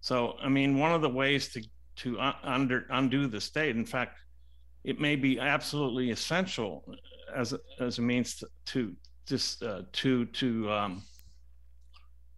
So, 0.00 0.36
I 0.42 0.48
mean, 0.48 0.78
one 0.78 0.92
of 0.92 1.00
the 1.00 1.08
ways 1.08 1.48
to 1.50 1.62
to 1.96 2.18
under, 2.42 2.86
undo 2.90 3.26
the 3.26 3.40
state. 3.40 3.76
In 3.76 3.84
fact, 3.84 4.18
it 4.84 5.00
may 5.00 5.16
be 5.16 5.38
absolutely 5.38 6.10
essential 6.10 6.84
as 7.34 7.52
a, 7.52 7.58
as 7.80 7.98
a 7.98 8.02
means 8.02 8.36
to, 8.36 8.46
to 8.66 8.96
just 9.26 9.62
uh, 9.62 9.82
to 9.92 10.26
to 10.26 10.70
um, 10.70 11.02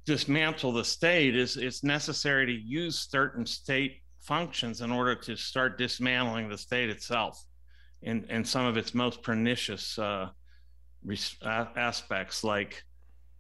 dismantle 0.05 0.73
the 0.73 0.85
state. 0.85 1.37
Is 1.37 1.57
it's 1.57 1.83
necessary 1.83 2.47
to 2.47 2.53
use 2.53 3.09
certain 3.11 3.47
state 3.47 4.03
functions 4.21 4.81
in 4.81 4.91
order 4.91 5.15
to 5.15 5.37
start 5.37 5.79
dismantling 5.79 6.49
the 6.49 6.59
state 6.59 6.91
itself, 6.91 7.43
in 8.03 8.25
in 8.31 8.45
some 8.45 8.67
of 8.67 8.77
its 8.77 8.95
most 8.95 9.23
pernicious 9.23 9.99
uh, 9.99 10.29
aspects, 11.43 12.45
like 12.45 12.83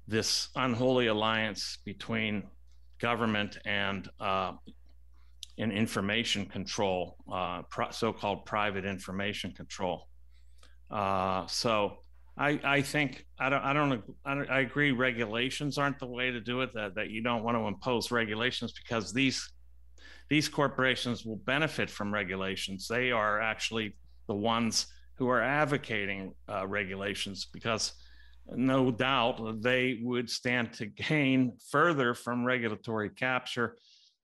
this 0.07 0.49
unholy 0.57 1.07
alliance 1.07 1.79
between 1.85 2.45
government 2.99 3.59
and 3.65 4.09
uh, 4.21 4.53
in 5.57 5.71
information 5.71 6.47
control, 6.47 7.17
uh, 7.33 7.63
pro- 7.63 7.91
so-called 7.91 8.45
private 8.45 8.85
information 8.85 9.53
control. 9.53 10.09
Uh, 10.91 11.47
so 11.47 11.99
I, 12.37 12.61
I 12.65 12.83
think 12.83 13.25
I 13.39 13.49
don't 13.49 13.63
I 13.63 13.73
don't 13.73 14.51
I 14.51 14.61
agree 14.61 14.91
regulations 14.91 15.79
aren't 15.79 16.01
the 16.01 16.07
way 16.07 16.31
to 16.31 16.41
do 16.41 16.63
it. 16.63 16.75
That 16.75 16.97
that 16.97 17.11
you 17.11 17.23
don't 17.23 17.45
want 17.45 17.57
to 17.57 17.67
impose 17.67 18.11
regulations 18.11 18.73
because 18.73 19.13
these 19.13 19.53
these 20.29 20.49
corporations 20.49 21.25
will 21.25 21.37
benefit 21.37 21.89
from 21.89 22.13
regulations. 22.13 22.89
They 22.89 23.13
are 23.13 23.41
actually 23.41 23.97
the 24.27 24.35
ones 24.35 24.87
who 25.17 25.29
are 25.29 25.41
advocating 25.41 26.35
uh, 26.49 26.67
regulations 26.67 27.47
because 27.53 27.93
no 28.49 28.91
doubt 28.91 29.63
they 29.63 30.01
would 30.03 30.29
stand 30.29 30.73
to 30.75 30.87
gain 30.87 31.57
further 31.71 32.15
from 32.15 32.45
regulatory 32.45 33.11
capture 33.11 33.77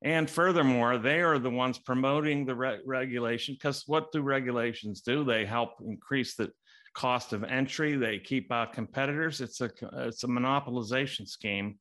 and 0.03 0.31
furthermore, 0.31 0.97
they 0.97 1.21
are 1.21 1.39
the 1.39 1.51
ones 1.51 1.79
promoting 1.79 2.47
the 2.47 2.55
re- 2.55 2.81
regulation 2.87 3.55
because 3.55 3.85
what 3.87 4.11
do 4.13 4.23
regulations 4.23 5.03
do? 5.03 5.25
They 5.25 5.45
help 5.45 5.75
increase 5.85 6.35
the 6.35 6.51
cost 6.95 7.33
of 7.33 7.45
entry. 7.45 7.97
They 7.97 8.19
keep 8.19 8.51
out 8.51 8.73
competitors. 8.73 9.41
It's 9.41 9.61
a 9.61 9.71
it's 9.93 10.25
a 10.25 10.27
monopolization 10.27 11.29
scheme. 11.29 11.79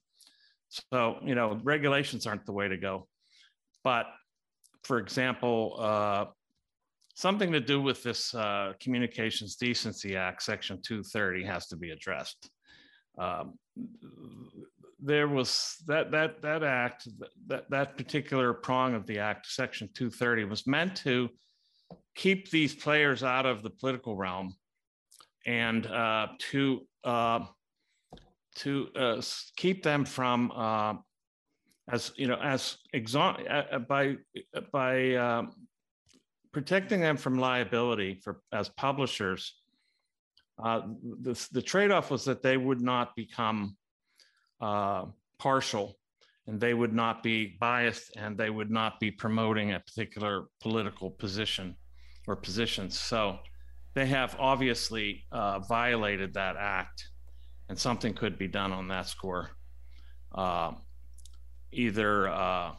So 0.91 1.17
you 1.23 1.33
know 1.33 1.59
regulations 1.63 2.27
aren't 2.27 2.45
the 2.45 2.51
way 2.51 2.67
to 2.67 2.77
go. 2.77 3.07
But 3.85 4.07
for 4.83 4.97
example, 4.99 5.77
uh, 5.79 6.25
something 7.15 7.53
to 7.53 7.61
do 7.61 7.81
with 7.81 8.03
this 8.03 8.35
uh, 8.35 8.73
Communications 8.81 9.55
Decency 9.55 10.17
Act, 10.17 10.43
Section 10.43 10.81
230, 10.81 11.45
has 11.45 11.67
to 11.67 11.77
be 11.77 11.91
addressed. 11.91 12.49
Um, 13.17 13.57
there 15.01 15.27
was 15.27 15.77
that 15.87 16.11
that 16.11 16.41
that 16.41 16.63
act 16.63 17.07
that 17.47 17.69
that 17.69 17.97
particular 17.97 18.53
prong 18.53 18.95
of 18.95 19.05
the 19.05 19.19
act 19.19 19.47
section 19.47 19.89
230 19.93 20.45
was 20.45 20.67
meant 20.67 20.95
to 20.95 21.29
keep 22.15 22.49
these 22.49 22.75
players 22.75 23.23
out 23.23 23.45
of 23.45 23.63
the 23.63 23.69
political 23.69 24.15
realm 24.15 24.53
and 25.45 25.87
uh, 25.87 26.27
to 26.37 26.85
uh, 27.03 27.39
to 28.55 28.89
uh, 28.95 29.21
keep 29.55 29.83
them 29.83 30.03
from 30.03 30.51
uh, 30.53 30.93
as 31.89 32.11
you 32.17 32.27
know 32.27 32.39
as 32.41 32.77
exon- 32.93 33.49
uh, 33.49 33.63
uh, 33.75 33.79
by 33.79 34.17
by 34.71 35.43
protecting 36.51 36.99
them 36.99 37.15
from 37.15 37.37
liability 37.37 38.19
for 38.23 38.41
as 38.51 38.69
publishers 38.69 39.55
the, 40.57 41.47
the 41.53 41.61
trade-off 41.61 42.11
was 42.11 42.25
that 42.25 42.43
they 42.43 42.57
would 42.57 42.81
not 42.81 43.15
become 43.15 43.77
uh, 44.61 45.05
partial 45.37 45.95
and 46.49 46.59
they 46.59 46.73
would 46.73 46.93
not 46.93 47.21
be 47.21 47.55
biased 47.59 48.11
and 48.17 48.35
they 48.35 48.49
would 48.49 48.71
not 48.71 48.99
be 48.99 49.11
promoting 49.11 49.73
a 49.73 49.79
particular 49.79 50.45
political 50.59 51.11
position 51.11 51.75
or 52.27 52.35
positions. 52.35 52.97
So 52.97 53.37
they 53.93 54.07
have 54.07 54.35
obviously 54.39 55.25
uh, 55.31 55.59
violated 55.59 56.33
that 56.33 56.55
act, 56.57 57.09
and 57.69 57.77
something 57.77 58.13
could 58.13 58.37
be 58.39 58.47
done 58.47 58.71
on 58.71 58.87
that 58.87 59.07
score. 59.07 59.51
Uh, 60.33 60.71
either 61.71 62.29
uh, 62.29 62.71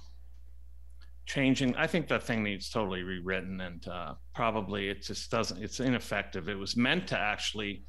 changing, 1.27 1.77
I 1.77 1.87
think 1.87 2.09
that 2.09 2.25
thing 2.25 2.43
needs 2.43 2.71
totally 2.71 3.03
rewritten, 3.03 3.61
and 3.61 3.87
uh, 3.87 4.15
probably 4.35 4.89
it 4.89 5.03
just 5.03 5.31
doesn't. 5.31 5.63
It's 5.63 5.79
ineffective. 5.79 6.49
It 6.49 6.59
was 6.59 6.77
meant 6.77 7.07
to 7.09 7.19
actually 7.19 7.85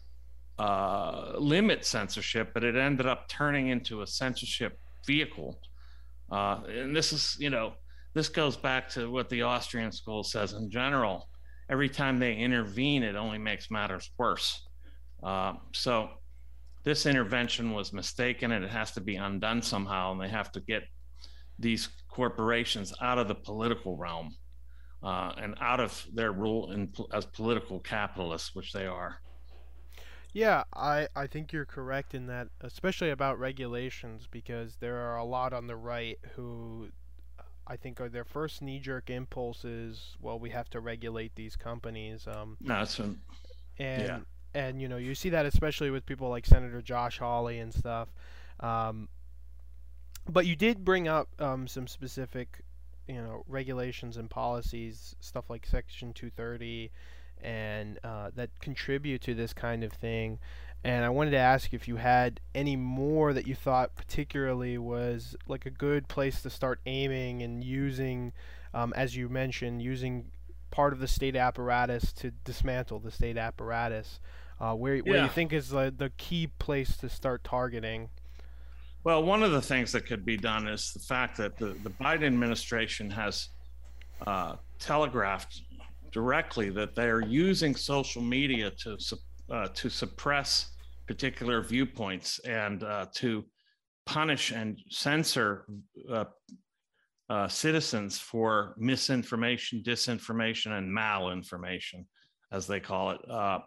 uh, 0.62 1.34
limit 1.40 1.84
censorship, 1.84 2.52
but 2.54 2.64
it 2.64 2.76
ended 2.76 3.08
up 3.08 3.28
turning 3.28 3.70
into 3.70 4.04
a 4.04 4.08
censorship 4.08 4.80
vehicle. 5.08 5.60
Uh, 6.32 6.60
and 6.70 6.96
this 6.96 7.12
is, 7.12 7.36
you 7.40 7.50
know, 7.50 7.74
this 8.14 8.30
goes 8.30 8.56
back 8.56 8.88
to 8.90 9.10
what 9.10 9.28
the 9.30 9.42
Austrian 9.42 9.92
school 9.92 10.24
says 10.24 10.54
in 10.54 10.70
general. 10.70 11.30
Every 11.68 11.90
time 11.90 12.20
they 12.20 12.36
intervene, 12.36 13.02
it 13.02 13.16
only 13.16 13.40
makes 13.40 13.72
matters 13.72 14.12
worse. 14.20 14.62
Uh, 15.24 15.54
so 15.74 16.10
this 16.84 17.08
intervention 17.08 17.72
was 17.72 17.92
mistaken 17.92 18.52
and 18.52 18.64
it 18.64 18.70
has 18.70 18.92
to 18.92 19.02
be 19.02 19.16
undone 19.16 19.64
somehow. 19.64 20.12
And 20.12 20.22
they 20.22 20.30
have 20.30 20.52
to 20.52 20.60
get 20.60 20.84
these 21.58 21.90
corporations 22.08 22.94
out 23.02 23.18
of 23.18 23.28
the 23.28 23.36
political 23.36 23.98
realm 23.98 24.36
uh, 25.02 25.32
and 25.38 25.56
out 25.60 25.80
of 25.80 26.06
their 26.14 26.34
rule 26.34 26.72
in, 26.72 26.94
as 27.14 27.26
political 27.26 27.80
capitalists, 27.80 28.54
which 28.54 28.74
they 28.74 28.86
are. 28.86 29.22
Yeah, 30.34 30.64
I, 30.74 31.08
I 31.16 31.28
think 31.28 31.52
you're 31.52 31.66
correct 31.66 32.14
in 32.14 32.28
that, 32.28 32.48
especially 32.62 33.10
about 33.10 33.40
regulations, 33.40 34.28
because 34.32 34.78
there 34.80 34.98
are 34.98 35.18
a 35.18 35.26
lot 35.26 35.52
on 35.54 35.68
the 35.68 35.76
right 35.76 36.18
who 36.36 36.88
I 37.68 37.76
think 37.76 38.00
are 38.00 38.08
their 38.08 38.24
first 38.24 38.62
knee 38.62 38.80
jerk 38.80 39.10
impulse 39.10 39.66
is, 39.66 40.16
well, 40.22 40.40
we 40.40 40.50
have 40.52 40.70
to 40.70 40.80
regulate 40.80 41.36
these 41.36 41.56
companies. 41.58 42.28
Um, 42.28 42.56
no, 42.62 42.76
that's 42.76 43.00
an, 43.00 43.22
and 43.78 44.04
yeah. 44.04 44.20
and 44.54 44.82
you 44.82 44.88
know 44.88 44.98
you 44.98 45.16
see 45.16 45.30
that 45.30 45.46
especially 45.46 45.90
with 45.90 46.06
people 46.06 46.30
like 46.30 46.46
Senator 46.46 46.82
Josh 46.82 47.20
Hawley 47.20 47.60
and 47.60 47.74
stuff. 47.74 48.08
Um, 48.62 49.10
but 50.30 50.46
you 50.46 50.56
did 50.56 50.86
bring 50.86 51.08
up 51.08 51.30
um, 51.40 51.68
some 51.68 51.88
specific, 51.88 52.62
you 53.08 53.16
know, 53.16 53.44
regulations 53.48 54.18
and 54.18 54.30
policies, 54.30 55.16
stuff 55.20 55.50
like 55.50 55.66
Section 55.66 56.14
230 56.14 56.92
and 57.44 58.00
uh, 58.04 58.32
that 58.36 58.50
contribute 58.60 59.22
to 59.22 59.34
this 59.34 59.54
kind 59.54 59.84
of 59.84 59.92
thing. 59.94 60.40
And 60.84 61.06
I 61.06 61.10
wanted 61.10 61.32
to 61.32 61.38
ask 61.38 61.74
if 61.74 61.88
you 61.88 61.98
had 61.98 62.40
any 62.56 62.76
more 62.76 63.34
that 63.34 63.46
you 63.46 63.54
thought 63.54 63.96
particularly 63.96 64.78
was 64.78 65.36
like 65.48 65.66
a 65.66 65.70
good 65.70 66.08
place 66.08 66.42
to 66.42 66.50
start 66.50 66.80
aiming 66.86 67.44
and 67.44 67.64
using, 67.64 68.34
um, 68.74 68.92
as 68.96 69.16
you 69.16 69.30
mentioned, 69.30 69.82
using 69.82 70.32
part 70.72 70.94
of 70.94 71.00
the 71.00 71.08
state 71.08 71.36
apparatus 71.36 72.12
to 72.14 72.32
dismantle 72.46 73.00
the 73.00 73.12
state 73.12 73.38
apparatus. 73.38 74.20
Uh, 74.60 74.74
where, 74.74 74.96
yeah. 74.96 75.24
you 75.24 75.30
think 75.30 75.54
is 75.54 75.70
the, 75.70 75.94
the 75.96 76.12
key 76.18 76.48
place 76.60 76.98
to 76.98 77.10
start 77.10 77.44
targeting? 77.44 78.10
Well, 79.04 79.24
one 79.24 79.42
of 79.42 79.52
the 79.52 79.62
things 79.62 79.92
that 79.94 80.06
could 80.06 80.24
be 80.24 80.38
done 80.38 80.68
is 80.68 80.94
the 80.94 81.00
fact 81.00 81.38
that 81.38 81.58
the, 81.58 81.76
the 81.84 81.90
Biden 81.90 82.26
administration 82.26 83.10
has 83.10 83.50
uh, 84.26 84.56
telegraphed 84.80 85.62
directly 86.12 86.70
that 86.70 86.96
they 86.96 87.08
are 87.08 87.22
using 87.22 87.76
social 87.76 88.22
media 88.22 88.72
to 88.72 88.98
uh, 89.52 89.68
to 89.70 89.90
suppress 89.90 90.72
particular 91.08 91.62
viewpoints 91.62 92.40
and 92.40 92.84
uh, 92.84 93.06
to 93.14 93.44
punish 94.06 94.52
and 94.52 94.80
censor 94.90 95.66
uh, 96.10 96.26
uh 97.30 97.48
citizens 97.48 98.18
for 98.18 98.76
misinformation, 98.78 99.84
disinformation, 99.86 100.78
and 100.78 100.90
malinformation, 100.90 102.06
as 102.52 102.68
they 102.68 102.80
call 102.80 103.12
it. 103.12 103.20
Uh, 103.30 103.60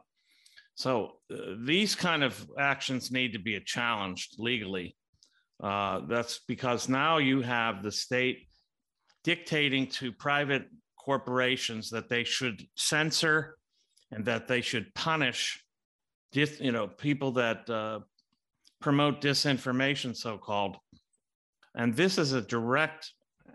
so 0.75 1.13
uh, 1.33 1.55
these 1.65 1.95
kind 1.95 2.25
of 2.25 2.51
actions 2.59 3.11
need 3.11 3.33
to 3.33 3.39
be 3.39 3.59
challenged 3.61 4.37
legally. 4.39 4.97
that's 5.61 6.41
because 6.49 6.89
now 6.89 7.19
you 7.19 7.43
have 7.43 7.83
the 7.83 7.93
state 7.93 8.49
dictating 9.23 9.87
to 9.87 10.13
private 10.13 10.65
corporations 11.05 11.91
that 11.91 12.09
they 12.09 12.25
should 12.25 12.63
censor 12.77 13.57
and 14.11 14.25
that 14.25 14.49
they 14.49 14.61
should 14.61 14.95
punish 14.95 15.63
dis, 16.33 16.61
you 16.61 16.73
know 16.73 16.87
people 16.87 17.33
that 17.33 17.69
uh, 17.69 18.01
promote 18.81 19.21
disinformation 19.21 20.17
so-called. 20.17 20.77
And 21.75 21.95
this 21.95 22.19
is 22.19 22.33
a 22.33 22.43
direct 22.43 23.13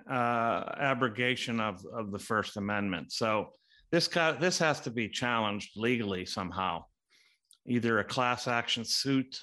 uh, 0.10 0.64
abrogation 0.78 1.60
of, 1.60 1.86
of 1.94 2.12
the 2.12 2.20
first 2.20 2.58
amendment. 2.58 3.12
So 3.12 3.50
this 3.92 4.08
this 4.08 4.60
has 4.60 4.80
to 4.82 4.92
be 4.92 5.08
challenged 5.10 5.72
legally 5.76 6.26
somehow. 6.26 6.84
Either 7.68 8.00
a 8.00 8.04
class 8.04 8.48
action 8.48 8.84
suit 8.84 9.40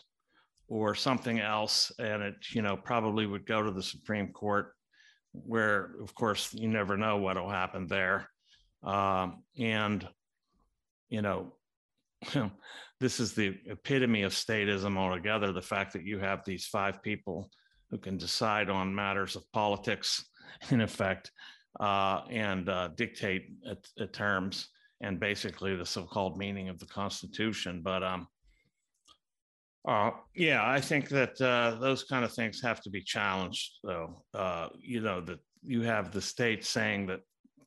or 0.68 0.94
something 0.94 1.38
else 1.38 1.92
and 1.98 2.22
it 2.22 2.34
you 2.50 2.62
know 2.62 2.76
probably 2.76 3.26
would 3.26 3.46
go 3.46 3.62
to 3.62 3.70
the 3.70 3.82
supreme 3.82 4.32
court 4.32 4.75
where, 5.44 5.90
of 6.03 6.14
course, 6.14 6.53
you 6.55 6.68
never 6.68 6.96
know 6.96 7.18
what 7.18 7.37
will 7.37 7.51
happen 7.51 7.87
there. 7.87 8.29
Um, 8.83 9.42
and, 9.59 10.07
you 11.09 11.22
know, 11.22 11.53
this 13.01 13.20
is 13.20 13.33
the 13.33 13.57
epitome 13.66 14.22
of 14.22 14.33
statism 14.33 14.96
altogether 14.96 15.53
the 15.53 15.62
fact 15.62 15.92
that 15.92 16.05
you 16.05 16.18
have 16.18 16.44
these 16.44 16.66
five 16.66 17.03
people 17.03 17.51
who 17.90 17.99
can 17.99 18.16
decide 18.16 18.70
on 18.70 18.94
matters 18.94 19.37
of 19.37 19.51
politics, 19.53 20.25
in 20.70 20.81
effect, 20.81 21.31
uh, 21.81 22.22
and 22.31 22.68
uh, 22.68 22.88
dictate 22.96 23.51
at, 23.68 23.79
at 24.01 24.12
terms 24.12 24.68
and 25.03 25.20
basically 25.20 25.77
the 25.77 25.85
so-called 25.85 26.38
meaning 26.38 26.68
of 26.68 26.79
the 26.79 26.87
Constitution. 26.87 27.83
But 27.85 28.03
um, 28.03 28.27
uh, 29.87 30.11
yeah, 30.35 30.68
I 30.68 30.81
think 30.81 31.09
that 31.11 31.40
uh, 31.40 31.77
those 31.81 32.03
kind 32.05 32.25
of 32.25 32.33
things 32.33 32.61
have 32.61 32.81
to 32.83 32.90
be 32.90 33.03
challenged, 33.03 33.79
though. 33.85 34.25
Uh, 34.35 34.68
you 34.81 35.01
know, 35.01 35.20
that 35.20 35.38
you 35.62 35.83
have 35.83 36.11
the 36.11 36.20
state 36.20 36.64
saying 36.64 37.07
that 37.07 37.20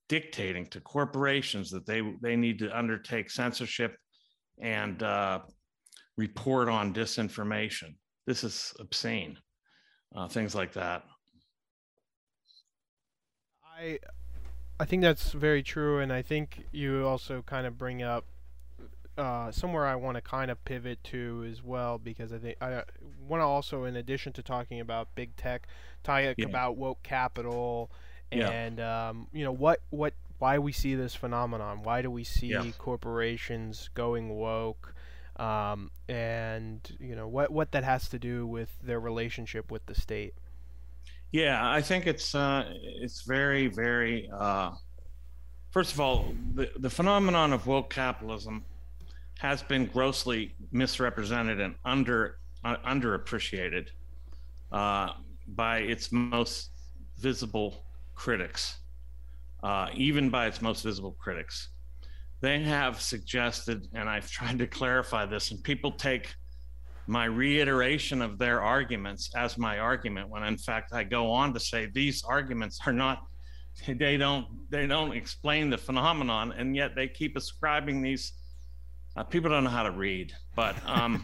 dictating 0.10 0.66
to 0.66 0.82
corporations 0.82 1.70
that 1.70 1.86
they 1.86 2.02
they 2.22 2.36
need 2.36 2.60
to 2.60 2.78
undertake 2.78 3.32
censorship 3.32 3.96
and 4.62 5.02
uh, 5.02 5.40
report 6.18 6.68
on 6.68 6.94
disinformation. 6.94 7.96
This 8.28 8.44
is 8.44 8.74
obscene. 8.80 9.38
Uh, 10.14 10.28
things 10.28 10.54
like 10.54 10.74
that. 10.74 11.04
I 13.64 14.00
I 14.78 14.84
think 14.84 15.04
that's 15.04 15.32
very 15.32 15.64
true, 15.64 16.00
and 16.00 16.12
I 16.12 16.22
think 16.22 16.66
you 16.74 17.08
also 17.08 17.44
kind 17.44 17.66
of 17.66 17.78
bring 17.78 18.04
up 18.04 18.26
uh, 19.20 19.52
somewhere 19.52 19.86
I 19.86 19.96
want 19.96 20.16
to 20.16 20.22
kind 20.22 20.50
of 20.50 20.64
pivot 20.64 21.04
to 21.06 21.46
as 21.50 21.62
well 21.62 21.98
because 21.98 22.32
I 22.32 22.38
think 22.38 22.58
I 22.62 22.84
want 23.28 23.42
to 23.42 23.46
also, 23.46 23.84
in 23.84 23.98
addition 23.98 24.34
to 24.34 24.42
talking 24.42 24.80
about 24.80 25.14
big 25.14 25.36
tech, 25.36 25.68
talk 26.04 26.24
yeah. 26.38 26.46
about 26.46 26.78
woke 26.78 27.04
capital 27.04 27.92
and 28.32 28.78
yeah. 28.78 29.10
um, 29.10 29.28
you 29.34 29.44
know 29.44 29.52
what 29.52 29.82
what 29.90 30.14
why 30.38 30.58
we 30.58 30.72
see 30.72 30.96
this 30.96 31.16
phenomenon. 31.16 31.82
Why 31.84 32.02
do 32.02 32.10
we 32.10 32.24
see 32.24 32.48
yeah. 32.48 32.66
corporations 32.78 33.90
going 33.94 34.30
woke? 34.30 34.94
Um, 35.36 35.92
and 36.08 36.80
you 37.00 37.16
know 37.16 37.28
what 37.28 37.52
what 37.52 37.72
that 37.72 37.84
has 37.84 38.10
to 38.10 38.20
do 38.20 38.48
with 38.48 38.70
their 38.82 39.00
relationship 39.00 39.72
with 39.72 39.86
the 39.86 39.96
state. 39.96 40.34
Yeah, 41.32 41.60
I 41.62 41.82
think 41.82 42.08
it's 42.08 42.34
uh, 42.36 42.66
it's 43.02 43.24
very 43.24 43.68
very. 43.68 44.30
Uh, 44.32 44.72
first 45.72 45.94
of 45.94 46.00
all, 46.00 46.34
the 46.54 46.72
the 46.78 46.90
phenomenon 46.90 47.54
of 47.54 47.68
woke 47.68 47.90
capitalism 47.90 48.64
has 49.40 49.64
been 49.64 49.86
grossly 49.86 50.54
misrepresented 50.74 51.62
and 51.62 51.74
under 51.86 52.40
uh, 52.66 52.76
underappreciated 52.86 53.88
uh, 54.74 55.14
by 55.48 55.80
its 55.80 56.12
most 56.12 56.72
visible 57.18 57.86
critics, 58.16 58.80
uh, 59.64 59.88
even 59.94 60.30
by 60.30 60.46
its 60.46 60.62
most 60.62 60.84
visible 60.84 61.16
critics. 61.18 61.70
They 62.42 62.60
have 62.64 63.02
suggested, 63.02 63.88
and 63.94 64.10
I've 64.10 64.30
tried 64.38 64.60
to 64.60 64.68
clarify 64.68 65.26
this, 65.26 65.52
and 65.52 65.64
people 65.64 65.92
take 65.92 66.36
my 67.08 67.24
reiteration 67.24 68.22
of 68.22 68.38
their 68.38 68.62
arguments 68.62 69.32
as 69.36 69.58
my 69.58 69.80
argument 69.80 70.30
when 70.30 70.44
in 70.44 70.58
fact 70.58 70.94
I 70.94 71.04
go 71.04 71.32
on 71.32 71.56
to 71.56 71.60
say 71.60 71.88
these 71.92 72.24
arguments 72.24 72.80
are 72.86 72.94
not 72.94 73.26
they 73.88 74.16
don't 74.16 74.46
they 74.70 74.86
don't 74.86 75.14
explain 75.14 75.72
the 75.72 75.78
phenomenon 75.78 76.52
and 76.52 76.76
yet 76.76 76.92
they 76.96 77.08
keep 77.08 77.36
ascribing 77.36 78.04
these 78.04 78.34
uh, 79.20 79.24
people 79.24 79.50
don't 79.50 79.66
know 79.66 79.70
how 79.70 79.84
to 79.84 79.92
read, 79.92 80.34
but 80.56 80.78
um, 80.86 81.22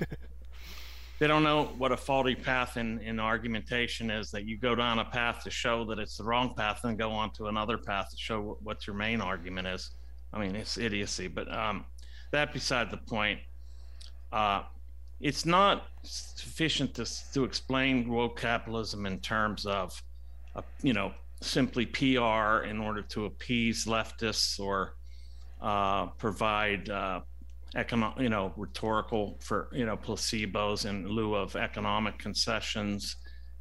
they 1.20 1.28
don't 1.28 1.44
know 1.44 1.72
what 1.78 1.94
a 1.94 1.98
faulty 1.98 2.36
path 2.36 2.76
in, 2.76 3.00
in 3.00 3.22
argumentation 3.22 4.12
is. 4.12 4.32
That 4.32 4.44
you 4.44 4.58
go 4.58 4.76
down 4.76 5.00
a 5.00 5.06
path 5.06 5.46
to 5.46 5.50
show 5.50 5.86
that 5.86 5.98
it's 5.98 6.18
the 6.18 6.26
wrong 6.26 6.54
path, 6.54 6.82
and 6.84 6.98
go 6.98 7.12
on 7.12 7.32
to 7.34 7.46
another 7.48 7.78
path 7.78 8.10
to 8.12 8.18
show 8.18 8.42
what, 8.42 8.62
what 8.64 8.88
your 8.88 8.98
main 8.98 9.22
argument 9.22 9.68
is. 9.68 9.92
I 10.34 10.40
mean, 10.40 10.58
it's 10.58 10.78
idiocy, 10.78 11.30
but 11.30 11.50
um, 11.54 11.86
that 12.32 12.52
beside 12.52 12.92
the 12.92 12.98
point. 12.98 13.40
Uh, 14.34 14.64
it's 15.22 15.46
not 15.46 15.88
sufficient 16.04 16.94
to, 16.96 17.06
to 17.34 17.46
explain 17.46 18.10
woke 18.10 18.38
capitalism 18.38 19.06
in 19.06 19.20
terms 19.20 19.66
of, 19.66 20.04
uh, 20.58 20.62
you 20.82 20.92
know, 20.92 21.14
simply 21.42 21.86
PR 21.86 22.66
in 22.66 22.82
order 22.82 23.02
to 23.04 23.24
appease 23.26 23.86
leftists 23.86 24.60
or 24.60 24.96
uh, 25.62 26.08
provide 26.08 26.90
uh, 26.90 27.22
economic, 27.76 28.20
you 28.20 28.30
know, 28.30 28.54
rhetorical 28.56 29.38
for 29.42 29.70
you 29.74 29.86
know 29.86 29.98
placebos 29.98 30.86
in 30.86 31.08
lieu 31.08 31.36
of 31.36 31.56
economic 31.56 32.18
concessions, 32.18 33.18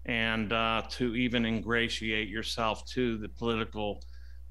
and 0.07 0.53
uh, 0.53 0.83
to 0.91 1.15
even 1.17 1.45
ingratiate 1.45 2.29
yourself 2.29 2.85
to 2.87 3.19
the 3.19 3.29
political 3.29 4.03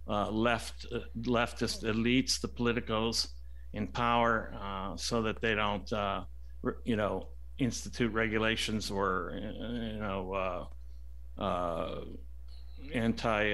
uh, 0.08 0.30
left 0.30 0.86
uh, 0.94 1.00
leftist 1.22 1.84
elites, 1.84 2.40
the 2.40 2.48
politicos 2.48 3.30
in 3.74 3.88
power, 3.88 4.54
uh, 4.62 4.96
so 4.98 5.22
that 5.22 5.42
they 5.42 5.56
don't, 5.56 5.92
uh, 5.94 6.24
you 6.84 6.96
know, 6.96 7.28
institute 7.58 8.12
regulations 8.12 8.92
or 8.92 9.32
you 9.34 10.00
know 10.00 10.68
anti 12.94 13.54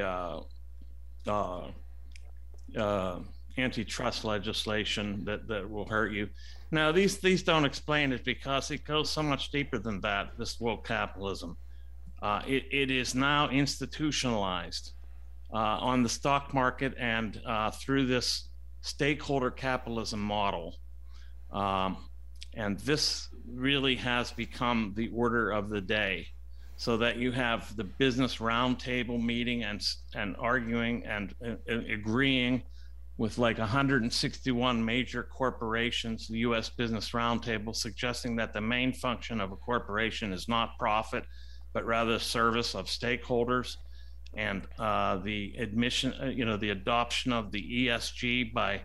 antitrust 3.62 4.24
legislation 4.24 5.24
that, 5.26 5.48
that 5.48 5.69
will 5.69 5.86
hurt 5.86 6.12
you. 6.12 6.30
Now, 6.72 6.91
these 6.91 7.17
these 7.17 7.43
don't 7.43 7.65
explain 7.65 8.12
it 8.12 8.24
because 8.24 8.69
it 8.72 8.86
goes 8.86 9.10
so 9.10 9.24
much 9.24 9.52
deeper 9.52 9.80
than 9.80 10.02
that. 10.02 10.38
This 10.38 10.60
woke 10.60 10.88
capitalism, 10.88 11.58
uh, 12.22 12.41
it, 12.48 12.65
it 12.72 12.91
is 12.91 13.15
now 13.15 13.50
institutionalized 13.50 14.93
uh, 15.52 15.58
on 15.58 16.04
the 16.04 16.10
stock 16.10 16.54
market 16.54 16.93
and 17.00 17.41
uh, 17.45 17.72
through 17.72 18.06
this 18.06 18.50
stakeholder 18.82 19.52
capitalism 19.52 20.19
model, 20.19 20.76
um, 21.52 21.98
and 22.56 22.80
this 22.80 23.30
really 23.48 23.95
has 23.95 24.32
become 24.32 24.93
the 24.95 25.10
order 25.10 25.52
of 25.52 25.69
the 25.69 25.82
day. 25.82 26.28
So 26.78 26.95
that 26.98 27.17
you 27.17 27.34
have 27.34 27.76
the 27.76 27.84
business 27.84 28.38
roundtable 28.38 29.22
meeting 29.22 29.63
and 29.63 29.86
and 30.15 30.36
arguing 30.39 31.04
and, 31.06 31.36
and 31.41 31.91
agreeing 31.91 32.63
with 33.19 33.38
like 33.38 33.58
161 33.58 34.86
major 34.86 35.23
corporations, 35.23 36.29
the 36.29 36.38
US 36.39 36.69
Business 36.69 37.10
Roundtable, 37.10 37.75
suggesting 37.75 38.38
that 38.38 38.53
the 38.53 38.62
main 38.62 38.93
function 38.93 39.41
of 39.41 39.51
a 39.51 39.58
corporation 39.58 40.32
is 40.32 40.47
not 40.47 40.79
profit, 40.79 41.25
but 41.73 41.86
rather 41.86 42.17
service 42.17 42.75
of 42.75 42.86
stakeholders. 42.86 43.75
And 44.36 44.65
uh, 44.79 45.17
the 45.17 45.53
admission, 45.58 46.13
uh, 46.13 46.27
you 46.27 46.45
know, 46.45 46.55
the 46.55 46.69
adoption 46.69 47.34
of 47.34 47.51
the 47.51 47.62
ESG 47.88 48.53
by, 48.53 48.84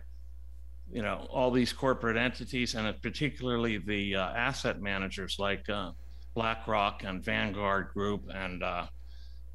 you 0.91 1.01
know, 1.01 1.25
all 1.31 1.49
these 1.49 1.71
corporate 1.71 2.17
entities, 2.17 2.75
and 2.75 3.01
particularly 3.01 3.77
the 3.77 4.15
uh, 4.17 4.31
asset 4.31 4.81
managers 4.81 5.37
like 5.39 5.69
uh, 5.69 5.91
BlackRock 6.33 7.05
and 7.05 7.23
Vanguard 7.23 7.87
Group 7.93 8.29
and 8.33 8.61
uh, 8.63 8.87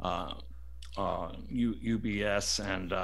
uh, 0.03 0.33
UBS 0.97 2.65
and 2.65 2.95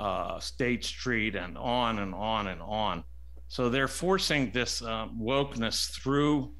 uh, 0.00 0.40
State 0.40 0.84
Street, 0.84 1.36
and 1.36 1.58
on 1.58 1.98
and 1.98 2.14
on 2.14 2.48
and 2.48 2.62
on. 2.62 3.04
So 3.48 3.68
they're 3.68 3.88
forcing 3.88 4.50
this 4.50 4.80
uh, 4.80 5.08
wokeness 5.08 5.90
through 5.90 6.52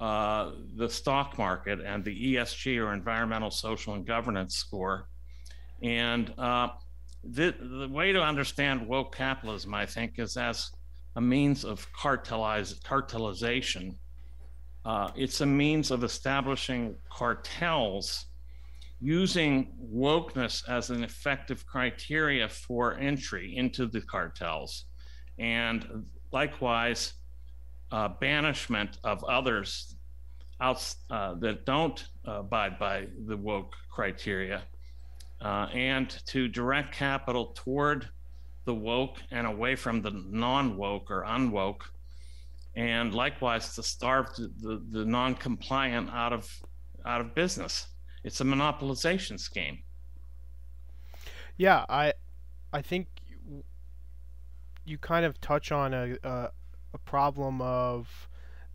uh, 0.00 0.52
the 0.76 0.88
stock 0.88 1.38
market 1.38 1.78
and 1.80 2.04
the 2.04 2.34
ESG 2.34 2.82
or 2.82 2.92
environmental, 2.92 3.50
social, 3.50 3.94
and 3.94 4.04
governance 4.04 4.56
score. 4.56 5.08
And 5.82 6.34
uh, 6.38 6.70
the, 7.22 7.54
the 7.60 7.88
way 7.88 8.12
to 8.12 8.20
understand 8.20 8.88
woke 8.88 9.14
capitalism, 9.14 9.74
I 9.74 9.86
think, 9.86 10.18
is 10.18 10.36
as 10.36 10.70
a 11.14 11.20
means 11.20 11.64
of 11.64 11.86
cartelization. 11.92 13.94
Uh, 14.84 15.10
it's 15.14 15.40
a 15.40 15.46
means 15.46 15.92
of 15.92 16.02
establishing 16.02 16.96
cartels 17.08 18.26
using 19.02 19.72
wokeness 19.92 20.62
as 20.68 20.90
an 20.90 21.02
effective 21.02 21.66
criteria 21.66 22.48
for 22.48 22.96
entry 22.98 23.56
into 23.56 23.86
the 23.86 24.00
cartels, 24.00 24.84
and 25.38 26.04
likewise, 26.30 27.14
uh, 27.90 28.08
banishment 28.20 28.98
of 29.02 29.22
others 29.24 29.96
out, 30.60 30.94
uh, 31.10 31.34
that 31.34 31.66
don't 31.66 32.06
abide 32.24 32.78
by 32.78 33.06
the 33.26 33.36
woke 33.36 33.74
criteria, 33.90 34.62
uh, 35.40 35.66
and 35.74 36.08
to 36.26 36.46
direct 36.46 36.94
capital 36.94 37.46
toward 37.56 38.08
the 38.64 38.74
woke 38.74 39.18
and 39.32 39.46
away 39.48 39.74
from 39.74 40.00
the 40.00 40.12
non 40.28 40.76
woke 40.76 41.10
or 41.10 41.24
unwoke, 41.24 41.82
and 42.76 43.12
likewise 43.12 43.74
to 43.74 43.82
starve 43.82 44.26
the, 44.36 44.52
the, 44.60 44.82
the 44.90 45.04
non 45.04 45.34
compliant 45.34 46.08
out 46.10 46.32
of 46.32 46.48
out 47.04 47.20
of 47.20 47.34
business. 47.34 47.88
It's 48.24 48.40
a 48.40 48.44
monopolization 48.44 49.38
scheme. 49.38 49.82
Yeah, 51.56 51.84
I 51.88 52.14
I 52.72 52.82
think 52.82 53.08
you 54.84 54.98
kind 54.98 55.24
of 55.24 55.40
touch 55.40 55.70
on 55.70 55.94
a, 55.94 56.16
a, 56.24 56.50
a 56.94 56.98
problem 56.98 57.60
of 57.60 58.28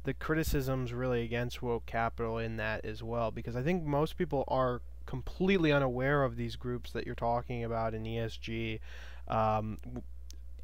the 0.03 0.13
criticisms 0.13 0.93
really 0.93 1.23
against 1.23 1.61
woke 1.61 1.85
capital 1.85 2.37
in 2.37 2.55
that 2.57 2.85
as 2.85 3.03
well 3.03 3.29
because 3.29 3.57
I 3.57 3.61
think 3.61 3.83
most 3.83 4.17
people 4.17 4.45
are 4.47 4.81
completely 5.05 5.71
unaware 5.71 6.23
of 6.23 6.37
these 6.37 6.55
groups 6.55 6.91
that 6.91 7.05
you're 7.05 7.15
talking 7.15 7.63
about 7.63 7.93
in 7.93 8.03
ESG. 8.03 8.79
Um, 9.27 9.77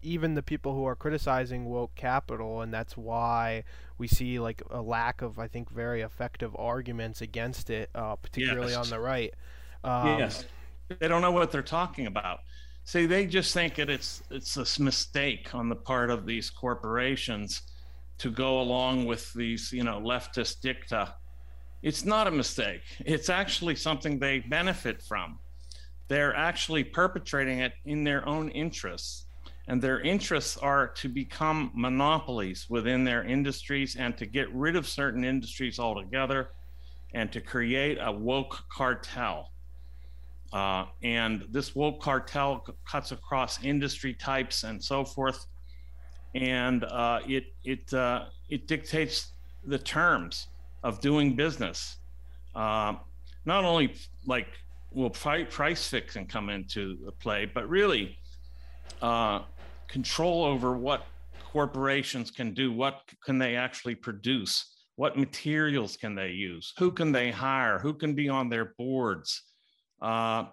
even 0.03 0.35
the 0.35 0.43
people 0.43 0.75
who 0.75 0.85
are 0.85 0.95
criticizing 0.95 1.65
woke 1.65 1.95
capital, 1.95 2.61
and 2.61 2.73
that's 2.73 2.95
why 2.95 3.63
we 3.97 4.07
see 4.07 4.39
like 4.39 4.61
a 4.69 4.81
lack 4.81 5.21
of, 5.21 5.39
I 5.39 5.47
think, 5.47 5.69
very 5.69 6.01
effective 6.01 6.55
arguments 6.57 7.21
against 7.21 7.69
it, 7.69 7.89
uh, 7.95 8.15
particularly 8.15 8.73
yes. 8.73 8.77
on 8.77 8.89
the 8.89 8.99
right. 8.99 9.33
Um, 9.83 10.19
yes, 10.19 10.45
they 10.99 11.07
don't 11.07 11.21
know 11.21 11.31
what 11.31 11.51
they're 11.51 11.61
talking 11.61 12.07
about. 12.07 12.39
See, 12.85 13.05
they 13.05 13.25
just 13.25 13.53
think 13.53 13.75
that 13.75 13.89
it's 13.89 14.23
it's 14.29 14.57
a 14.57 14.81
mistake 14.81 15.55
on 15.55 15.69
the 15.69 15.75
part 15.75 16.09
of 16.09 16.25
these 16.25 16.49
corporations 16.49 17.61
to 18.19 18.29
go 18.29 18.59
along 18.61 19.05
with 19.05 19.33
these, 19.33 19.71
you 19.71 19.83
know, 19.83 19.99
leftist 19.99 20.61
dicta. 20.61 21.15
It's 21.81 22.05
not 22.05 22.27
a 22.27 22.31
mistake. 22.31 22.81
It's 23.05 23.29
actually 23.29 23.75
something 23.75 24.19
they 24.19 24.39
benefit 24.39 25.01
from. 25.01 25.39
They're 26.07 26.35
actually 26.35 26.83
perpetrating 26.83 27.59
it 27.59 27.73
in 27.85 28.03
their 28.03 28.27
own 28.27 28.49
interests 28.49 29.22
and 29.67 29.81
their 29.81 30.01
interests 30.01 30.57
are 30.57 30.87
to 30.89 31.07
become 31.07 31.71
monopolies 31.73 32.69
within 32.69 33.03
their 33.03 33.23
industries 33.23 33.95
and 33.95 34.17
to 34.17 34.25
get 34.25 34.53
rid 34.53 34.75
of 34.75 34.87
certain 34.87 35.23
industries 35.23 35.79
altogether 35.79 36.49
and 37.13 37.31
to 37.31 37.39
create 37.39 37.97
a 38.01 38.11
woke 38.11 38.63
cartel. 38.69 39.51
Uh, 40.51 40.85
and 41.01 41.45
this 41.51 41.75
woke 41.75 42.01
cartel 42.01 42.65
cuts 42.85 43.11
across 43.11 43.63
industry 43.63 44.13
types 44.13 44.63
and 44.63 44.83
so 44.83 45.03
forth, 45.03 45.47
and 46.35 46.83
uh, 46.83 47.19
it 47.27 47.45
it 47.63 47.91
uh, 47.93 48.25
it 48.49 48.67
dictates 48.67 49.31
the 49.65 49.79
terms 49.79 50.47
of 50.83 50.99
doing 50.99 51.35
business. 51.35 51.97
Uh, 52.53 52.93
not 53.45 53.63
only 53.63 53.95
like 54.27 54.47
will 54.91 55.09
price 55.09 55.87
fixing 55.87 56.27
come 56.27 56.49
into 56.49 57.11
play, 57.19 57.45
but 57.45 57.67
really 57.67 58.15
uh, 59.01 59.41
control 59.93 60.43
over 60.43 60.75
what 60.75 61.05
corporations 61.51 62.31
can 62.31 62.51
do, 62.51 62.73
what 62.73 63.01
can 63.23 63.37
they 63.37 63.55
actually 63.55 63.93
produce, 63.93 64.73
what 64.95 65.15
materials 65.15 65.95
can 65.95 66.15
they 66.15 66.31
use, 66.31 66.73
who 66.79 66.91
can 66.91 67.11
they 67.11 67.29
hire, 67.29 67.77
who 67.77 67.93
can 67.93 68.15
be 68.15 68.27
on 68.27 68.49
their 68.49 68.73
boards. 68.75 69.43
Uh, 70.01 70.45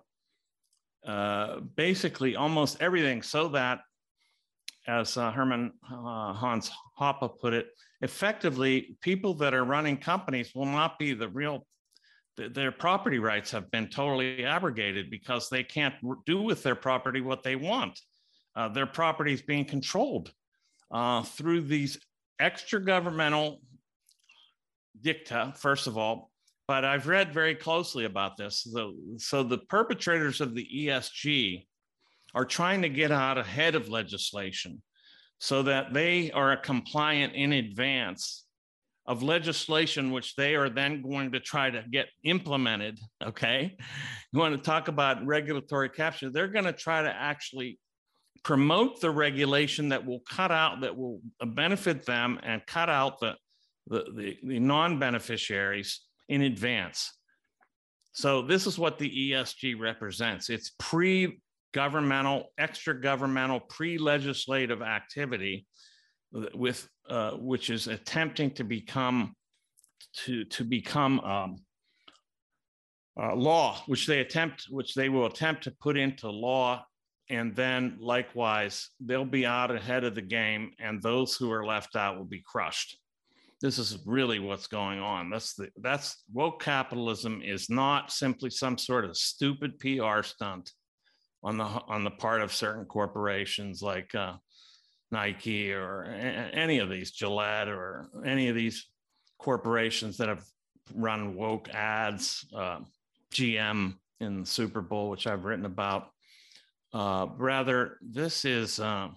uh, 1.07 1.61
basically, 1.75 2.37
almost 2.37 2.77
everything, 2.83 3.23
so 3.23 3.49
that, 3.49 3.81
as 4.87 5.17
uh, 5.17 5.33
Herman 5.33 5.73
uh, 5.91 6.35
Hans 6.35 6.71
Hoppe 7.01 7.41
put 7.41 7.55
it, 7.55 7.69
effectively, 8.03 8.99
people 9.01 9.33
that 9.35 9.55
are 9.55 9.65
running 9.65 9.97
companies 9.97 10.55
will 10.55 10.67
not 10.67 10.99
be 10.99 11.15
the 11.15 11.29
real 11.29 11.67
their 12.37 12.73
property 12.73 13.19
rights 13.19 13.51
have 13.51 13.71
been 13.71 13.89
totally 13.89 14.47
abrogated 14.47 15.11
because 15.11 15.51
they 15.51 15.63
can't 15.63 15.95
do 16.25 16.41
with 16.41 16.63
their 16.63 16.77
property 16.77 17.21
what 17.21 17.43
they 17.43 17.55
want 17.55 18.01
uh, 18.57 18.69
their 18.69 18.87
properties 18.87 19.43
being 19.43 19.65
controlled 19.65 20.33
uh, 20.91 21.23
through 21.23 21.63
these 21.63 21.99
extra 22.39 22.83
governmental 22.83 23.61
dicta, 25.01 25.53
first 25.57 25.87
of 25.87 25.97
all. 25.97 26.31
But 26.67 26.85
I've 26.85 27.09
read 27.09 27.33
very 27.33 27.55
closely 27.55 28.05
about 28.05 28.37
this. 28.37 28.67
So, 28.73 28.95
so 29.17 29.43
the 29.43 29.59
perpetrators 29.59 30.41
of 30.41 30.55
the 30.55 30.67
ESG 30.73 31.67
are 32.35 32.45
trying 32.45 32.83
to 32.83 32.89
get 32.89 33.11
out 33.11 33.39
ahead 33.39 33.75
of 33.75 33.89
legislation 33.89 34.81
so 35.39 35.63
that 35.65 35.93
they 35.93 36.31
are 36.31 36.57
compliant 36.57 37.35
in 37.35 37.53
advance 37.53 38.45
of 39.07 39.23
legislation 39.23 40.13
which 40.13 40.37
they 40.37 40.55
are 40.55 40.69
then 40.69 41.03
going 41.03 41.33
to 41.33 41.41
try 41.41 41.71
to 41.71 41.83
get 41.91 42.07
implemented 42.23 43.01
okay 43.25 43.75
you 44.31 44.39
want 44.39 44.55
to 44.55 44.63
talk 44.63 44.89
about 44.89 45.25
regulatory 45.27 45.89
capture 45.89 46.31
they're 46.31 46.47
going 46.47 46.67
to 46.67 46.73
try 46.73 47.03
to 47.03 47.09
actually 47.09 47.79
promote 48.43 49.01
the 49.01 49.11
regulation 49.11 49.91
that 49.91 50.05
will 50.05 50.21
cut 50.21 50.51
out 50.51 50.81
that 50.81 50.97
will 50.97 51.21
benefit 51.47 52.07
them 52.07 52.39
and 52.43 52.65
cut 52.67 52.89
out 52.89 53.21
the 53.21 53.35
the, 53.87 54.05
the, 54.15 54.39
the 54.45 54.61
non-beneficiaries 54.61 56.01
in 56.29 56.43
advance. 56.43 57.13
So 58.13 58.43
this 58.43 58.67
is 58.67 58.79
what 58.79 58.99
the 58.99 59.33
esg 59.33 59.79
represents. 59.81 60.49
It's 60.49 60.73
pre-governmental 60.79 62.53
extra 62.57 63.01
governmental 63.01 63.61
pre-legislative 63.61 64.83
activity 64.83 65.67
with 66.33 66.89
uh, 67.09 67.33
which 67.33 67.71
is 67.71 67.89
attempting 67.89 68.53
to 68.53 68.65
become 68.65 69.35
to 70.15 70.45
to 70.45 70.65
become 70.65 71.21
um, 71.21 71.57
uh, 73.21 73.35
law, 73.35 73.83
which 73.87 74.07
they 74.07 74.21
attempt, 74.21 74.67
which 74.71 74.95
they 74.95 75.09
will 75.09 75.27
attempt 75.27 75.65
to 75.65 75.73
put 75.81 75.97
into 75.97 76.31
law, 76.31 76.85
and 77.31 77.55
then 77.55 77.97
likewise 78.01 78.91
they'll 79.01 79.25
be 79.25 79.47
out 79.47 79.75
ahead 79.75 80.05
of 80.05 80.15
the 80.15 80.23
game, 80.23 80.73
and 80.79 81.01
those 81.01 81.37
who 81.37 81.51
are 81.51 81.65
left 81.65 81.97
out 81.97 82.19
will 82.19 82.25
be 82.25 82.43
crushed. 82.45 82.99
This 83.63 83.79
is 83.79 83.99
really 84.07 84.39
what's 84.39 84.67
going 84.67 84.99
on. 84.99 85.31
That's 85.31 85.55
the 85.55 85.69
that's 85.81 86.23
woke 86.33 86.63
capitalism 86.63 87.43
is 87.45 87.71
not 87.71 88.11
simply 88.11 88.51
some 88.51 88.77
sort 88.77 89.05
of 89.05 89.17
stupid 89.17 89.79
PR 89.79 90.23
stunt 90.23 90.73
on 91.43 91.57
the 91.57 91.65
on 91.65 92.05
the 92.05 92.11
part 92.11 92.43
of 92.43 92.53
certain 92.53 92.85
corporations 92.85 93.83
like 93.83 94.15
uh, 94.15 94.35
Nike 95.11 95.73
or 95.73 96.05
any 96.05 96.79
of 96.79 96.91
these 96.91 97.11
Gillette 97.11 97.69
or 97.69 98.11
any 98.27 98.49
of 98.49 98.57
these 98.57 98.87
corporations 99.39 100.17
that 100.19 100.29
have 100.29 100.45
run 100.95 101.35
woke 101.35 101.69
ads. 101.71 102.47
Uh, 102.55 102.81
GM 103.33 103.95
in 104.21 104.41
the 104.41 104.47
Super 104.47 104.81
Bowl, 104.81 105.11
which 105.11 105.27
I've 105.27 105.45
written 105.45 105.65
about. 105.65 106.11
Uh, 106.93 107.27
rather, 107.37 107.99
this 108.03 108.45
is 108.45 108.81
uh, 108.81 109.09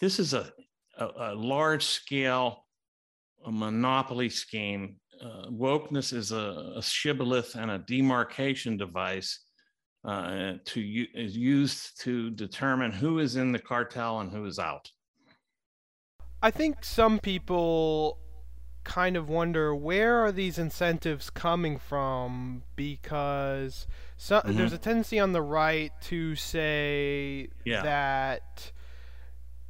this 0.00 0.18
is 0.18 0.34
a, 0.34 0.52
a, 0.98 1.06
a 1.32 1.34
large 1.34 1.84
scale 1.84 2.64
a 3.46 3.52
monopoly 3.52 4.28
scheme. 4.28 4.96
Uh, 5.22 5.46
wokeness 5.50 6.12
is 6.12 6.32
a, 6.32 6.72
a, 6.76 6.82
shibboleth 6.82 7.54
and 7.54 7.70
a 7.70 7.78
demarcation 7.78 8.76
device 8.76 9.40
uh, 10.04 10.54
to 10.64 11.06
is 11.14 11.36
used 11.36 12.00
to 12.00 12.30
determine 12.30 12.90
who 12.90 13.18
is 13.18 13.36
in 13.36 13.52
the 13.52 13.58
cartel 13.58 14.20
and 14.20 14.32
who 14.32 14.46
is 14.46 14.58
out. 14.58 14.88
I 16.42 16.50
think 16.50 16.84
some 16.84 17.18
people 17.18 18.18
kind 18.82 19.14
of 19.14 19.28
wonder 19.28 19.74
where 19.74 20.24
are 20.24 20.32
these 20.32 20.58
incentives 20.58 21.28
coming 21.28 21.76
from 21.76 22.62
because 22.76 23.86
so, 24.22 24.36
mm-hmm. 24.36 24.54
there's 24.54 24.74
a 24.74 24.78
tendency 24.78 25.18
on 25.18 25.32
the 25.32 25.40
right 25.40 25.92
to 26.02 26.36
say 26.36 27.48
yeah. 27.64 27.82
that 27.82 28.70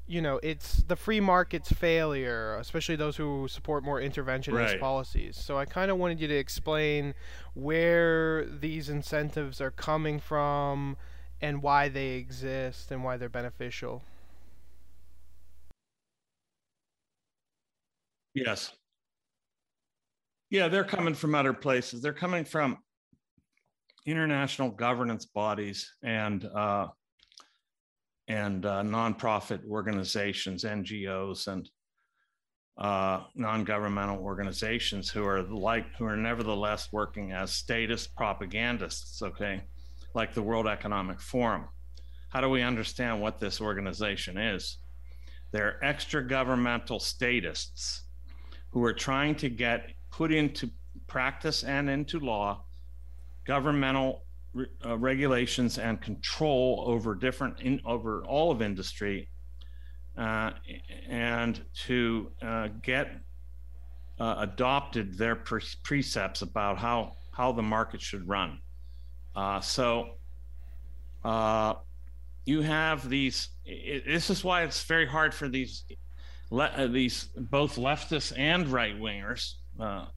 you 0.08 0.20
know 0.20 0.40
it's 0.42 0.78
the 0.88 0.96
free 0.96 1.20
market's 1.20 1.70
failure 1.70 2.56
especially 2.56 2.96
those 2.96 3.16
who 3.16 3.46
support 3.46 3.84
more 3.84 4.00
interventionist 4.00 4.52
right. 4.52 4.80
policies 4.80 5.36
so 5.36 5.56
i 5.56 5.64
kind 5.64 5.88
of 5.88 5.98
wanted 5.98 6.18
you 6.18 6.26
to 6.26 6.34
explain 6.34 7.14
where 7.54 8.44
these 8.46 8.88
incentives 8.88 9.60
are 9.60 9.70
coming 9.70 10.18
from 10.18 10.96
and 11.40 11.62
why 11.62 11.88
they 11.88 12.14
exist 12.14 12.90
and 12.90 13.04
why 13.04 13.16
they're 13.16 13.28
beneficial 13.28 14.02
yes 18.34 18.72
yeah, 20.50 20.66
they're 20.66 20.82
coming 20.82 21.14
from 21.14 21.36
other 21.36 21.52
places. 21.52 22.02
They're 22.02 22.12
coming 22.12 22.44
from 22.44 22.78
international 24.06 24.70
governance 24.70 25.26
bodies 25.26 25.92
and 26.02 26.44
uh, 26.44 26.88
and 28.28 28.64
uh, 28.64 28.82
nonprofit 28.82 29.60
organizations, 29.68 30.64
NGOs, 30.64 31.48
and 31.48 31.68
uh, 32.78 33.24
non-governmental 33.34 34.18
organizations 34.18 35.10
who 35.10 35.26
are 35.26 35.42
like 35.42 35.84
who 35.96 36.04
are 36.04 36.16
nevertheless 36.16 36.88
working 36.92 37.32
as 37.32 37.52
statist 37.52 38.14
propagandists. 38.16 39.22
Okay, 39.22 39.62
like 40.14 40.34
the 40.34 40.42
World 40.42 40.66
Economic 40.66 41.20
Forum. 41.20 41.66
How 42.30 42.40
do 42.40 42.48
we 42.48 42.62
understand 42.62 43.20
what 43.20 43.40
this 43.40 43.60
organization 43.60 44.38
is? 44.38 44.78
They're 45.52 45.84
extra 45.84 46.24
governmental 46.24 47.00
statists 47.00 48.04
who 48.70 48.84
are 48.84 48.92
trying 48.92 49.34
to 49.36 49.48
get 49.48 49.90
put 50.12 50.32
into 50.32 50.70
practice 51.08 51.64
and 51.64 51.90
into 51.90 52.20
law 52.20 52.64
governmental 53.50 54.22
uh, 54.86 54.96
regulations 54.96 55.76
and 55.76 56.00
control 56.00 56.84
over 56.86 57.16
different 57.16 57.58
in, 57.58 57.80
over 57.84 58.22
all 58.24 58.52
of 58.52 58.62
industry 58.62 59.28
uh, 60.16 60.52
and 61.08 61.60
to 61.74 62.30
uh, 62.42 62.68
get 62.80 63.10
uh, 64.20 64.36
adopted 64.38 65.18
their 65.18 65.34
pre- 65.34 65.76
precepts 65.82 66.42
about 66.42 66.78
how 66.78 67.16
how 67.32 67.50
the 67.50 67.62
market 67.62 68.00
should 68.00 68.28
run. 68.28 68.60
Uh, 69.34 69.60
so 69.60 70.10
uh, 71.24 71.74
you 72.44 72.60
have 72.60 73.10
these 73.10 73.48
it, 73.64 74.04
this 74.06 74.30
is 74.30 74.44
why 74.44 74.62
it's 74.62 74.84
very 74.84 75.08
hard 75.08 75.34
for 75.34 75.48
these 75.48 75.82
le- 76.50 76.86
these 76.86 77.30
both 77.36 77.74
leftists 77.74 78.32
and 78.36 78.68
right 78.68 78.96
wingers 78.96 79.54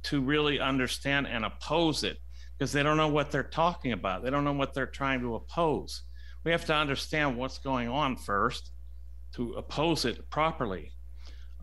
to 0.04 0.22
really 0.22 0.60
understand 0.60 1.26
and 1.26 1.46
oppose 1.46 2.04
it 2.04 2.18
because 2.58 2.72
they 2.72 2.84
don't 2.84 2.98
know 2.98 3.08
what 3.08 3.32
they're 3.32 3.44
talking 3.44 3.92
about. 3.92 4.24
They 4.24 4.30
don't 4.30 4.44
know 4.44 4.54
what 4.54 4.74
they're 4.74 4.86
trying 4.86 5.22
to 5.22 5.36
oppose. 5.36 6.04
We 6.44 6.52
have 6.52 6.66
to 6.66 6.76
understand 6.76 7.38
what's 7.38 7.58
going 7.58 7.90
on 7.90 8.16
first 8.16 8.72
to 9.36 9.54
oppose 9.54 10.06
it 10.06 10.30
properly. 10.30 10.92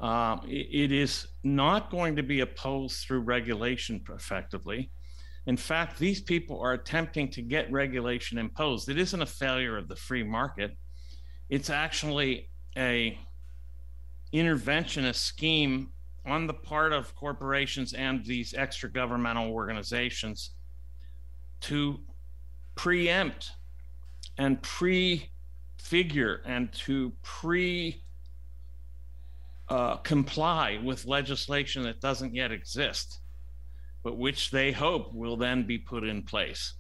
Um, 0.01 0.41
it, 0.47 0.69
it 0.73 0.93
is 0.93 1.27
not 1.45 1.91
going 1.91 2.17
to 2.17 2.23
be 2.23 2.41
opposed 2.41 3.07
through 3.07 3.21
regulation 3.21 4.03
effectively. 4.09 4.91
In 5.47 5.57
fact, 5.57 5.99
these 5.99 6.21
people 6.21 6.61
are 6.61 6.73
attempting 6.73 7.31
to 7.33 7.43
get 7.43 7.71
regulation 7.71 8.39
imposed. 8.39 8.89
It 8.89 8.99
isn't 8.99 9.23
a 9.23 9.27
failure 9.27 9.77
of 9.77 9.89
the 9.89 9.97
free 9.97 10.23
market. 10.23 10.77
It's 11.49 11.71
actually 11.71 12.51
a 12.77 13.19
interventionist 14.33 15.17
scheme 15.17 15.91
on 16.27 16.47
the 16.47 16.55
part 16.55 16.93
of 16.93 17.15
corporations 17.15 17.95
and 17.95 18.25
these 18.25 18.55
extra 18.55 18.91
governmental 18.91 19.51
organizations 19.51 20.53
to 21.63 22.01
preempt 22.75 23.51
and 24.39 24.61
prefigure 24.63 26.43
and 26.47 26.73
to 26.73 27.13
pre 27.23 28.03
uh, 29.69 29.97
comply 29.99 30.81
with 30.83 31.07
legislation 31.07 31.83
that 31.85 32.01
doesn't 32.01 32.35
yet 32.35 32.51
exist, 32.51 33.21
but 34.03 34.19
which 34.19 34.51
they 34.51 34.73
hope 34.73 35.15
will 35.15 35.37
then 35.37 35.65
be 35.65 35.79
put 35.79 36.03
in 36.03 36.23
place. 36.23 36.75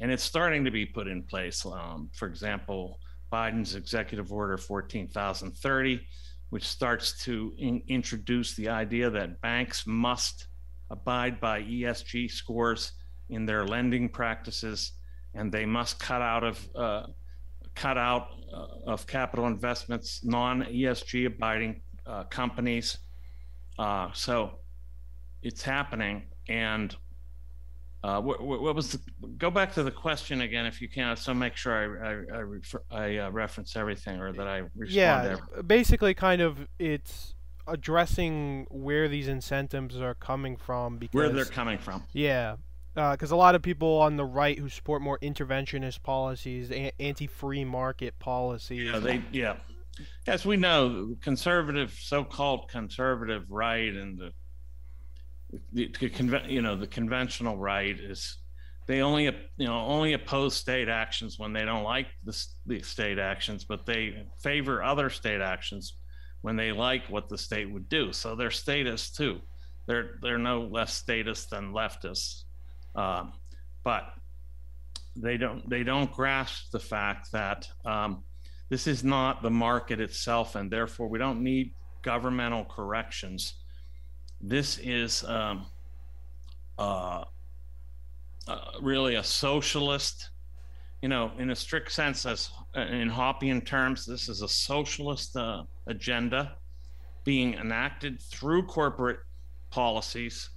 And 0.00 0.10
it's 0.10 0.22
starting 0.22 0.64
to 0.64 0.70
be 0.70 0.86
put 0.86 1.06
in 1.06 1.22
place. 1.24 1.66
Um, 1.66 2.08
for 2.14 2.26
example, 2.26 3.00
Biden's 3.30 3.74
executive 3.74 4.32
order 4.32 4.56
14,030 4.56 6.06
which 6.50 6.64
starts 6.64 7.12
to 7.24 7.52
in, 7.58 7.82
introduce 7.88 8.54
the 8.54 8.68
idea 8.68 9.10
that 9.10 9.40
banks 9.40 9.86
must 9.86 10.48
abide 10.90 11.40
by 11.40 11.62
ESG 11.62 12.30
scores 12.30 12.92
in 13.30 13.46
their 13.46 13.64
lending 13.66 14.08
practices, 14.08 14.92
and 15.34 15.52
they 15.52 15.66
must 15.66 15.98
cut 15.98 16.22
out 16.22 16.44
of 16.44 16.68
uh, 16.74 17.06
cut 17.74 17.98
out 17.98 18.28
uh, 18.52 18.90
of 18.90 19.06
capital 19.06 19.46
investments 19.46 20.20
non-ESG 20.24 21.26
abiding 21.26 21.80
uh, 22.06 22.24
companies. 22.24 22.98
Uh, 23.78 24.08
so 24.12 24.58
it's 25.42 25.62
happening, 25.62 26.24
and 26.48 26.96
uh, 28.02 28.20
what, 28.20 28.40
what, 28.40 28.74
was 28.74 28.92
the, 28.92 29.00
go 29.38 29.50
back 29.50 29.72
to 29.74 29.82
the 29.82 29.90
question 29.90 30.40
again 30.42 30.66
if 30.66 30.80
you 30.80 30.88
can, 30.88 31.16
so 31.16 31.34
make 31.34 31.56
sure 31.56 31.74
I 31.74 32.08
I, 32.08 32.38
I, 32.38 32.40
refer, 32.40 32.82
I 32.90 33.16
uh, 33.18 33.30
reference 33.30 33.76
everything 33.76 34.20
or 34.20 34.32
that 34.32 34.46
I 34.46 34.58
respond. 34.76 34.92
Yeah, 34.92 35.36
basically, 35.62 36.14
kind 36.14 36.40
of 36.40 36.66
it's 36.78 37.34
addressing 37.68 38.66
where 38.70 39.08
these 39.08 39.28
incentives 39.28 40.00
are 40.00 40.14
coming 40.14 40.56
from 40.56 40.96
because 40.98 41.14
where 41.14 41.28
they're 41.28 41.44
coming 41.44 41.78
from. 41.78 42.02
Yeah, 42.12 42.56
because 42.98 43.32
uh, 43.32 43.36
a 43.36 43.38
lot 43.38 43.54
of 43.54 43.62
people 43.62 43.98
on 43.98 44.16
the 44.16 44.24
right 44.24 44.58
who 44.58 44.68
support 44.68 45.00
more 45.02 45.18
interventionist 45.20 46.02
policies, 46.02 46.72
anti-free 46.98 47.64
market 47.64 48.18
policies. 48.18 48.90
Yeah, 48.90 48.98
they 48.98 49.22
yeah. 49.30 49.56
As 50.26 50.44
we 50.44 50.56
know, 50.56 51.14
conservative, 51.22 51.96
so-called 52.00 52.68
conservative 52.68 53.44
right 53.48 53.92
and 53.94 54.18
the 54.18 54.32
the, 55.72 55.88
the 56.00 56.42
you 56.48 56.60
know 56.60 56.76
the 56.76 56.86
conventional 56.86 57.56
right 57.56 57.98
is 57.98 58.38
they 58.86 59.00
only 59.00 59.24
you 59.24 59.66
know 59.66 59.78
only 59.86 60.12
oppose 60.12 60.54
state 60.54 60.88
actions 60.88 61.38
when 61.38 61.52
they 61.52 61.64
don't 61.64 61.84
like 61.84 62.06
the, 62.24 62.44
the 62.66 62.82
state 62.82 63.18
actions 63.18 63.64
but 63.64 63.86
they 63.86 64.26
favor 64.42 64.82
other 64.82 65.08
state 65.08 65.40
actions 65.40 65.96
when 66.42 66.54
they 66.54 66.70
like 66.70 67.08
what 67.08 67.30
the 67.30 67.38
state 67.38 67.70
would 67.72 67.88
do 67.88 68.12
so 68.12 68.36
they're 68.36 68.50
statists 68.50 69.16
too 69.16 69.40
they're 69.86 70.18
they're 70.20 70.36
no 70.36 70.60
less 70.70 70.92
statist 70.92 71.48
than 71.48 71.72
leftists 71.72 72.42
um, 72.98 73.32
but 73.84 74.14
they 75.14 75.36
don't 75.36 75.68
they 75.70 75.84
don't 75.84 76.12
grasp 76.12 76.72
the 76.72 76.80
fact 76.80 77.30
that 77.32 77.68
um, 77.84 78.24
this 78.70 78.86
is 78.86 79.04
not 79.04 79.40
the 79.42 79.50
market 79.50 80.00
itself 80.00 80.56
and 80.56 80.70
therefore 80.70 81.08
we 81.08 81.18
don't 81.18 81.40
need 81.40 81.72
governmental 82.02 82.64
corrections. 82.64 83.54
This 84.40 84.78
is 84.78 85.24
um, 85.24 85.66
uh, 86.76 87.24
uh, 88.48 88.60
really 88.80 89.14
a 89.14 89.22
socialist, 89.22 90.30
you 91.02 91.08
know, 91.08 91.30
in 91.38 91.50
a 91.50 91.56
strict 91.56 91.92
sense, 91.92 92.26
as 92.26 92.50
uh, 92.76 92.80
in 92.80 93.08
Hoppian 93.08 93.60
terms, 93.60 94.06
this 94.06 94.28
is 94.28 94.42
a 94.42 94.48
socialist 94.48 95.36
uh, 95.36 95.62
agenda 95.86 96.56
being 97.24 97.54
enacted 97.54 98.20
through 98.22 98.64
corporate 98.64 99.20
policies. 99.70 100.50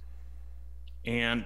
And 1.04 1.44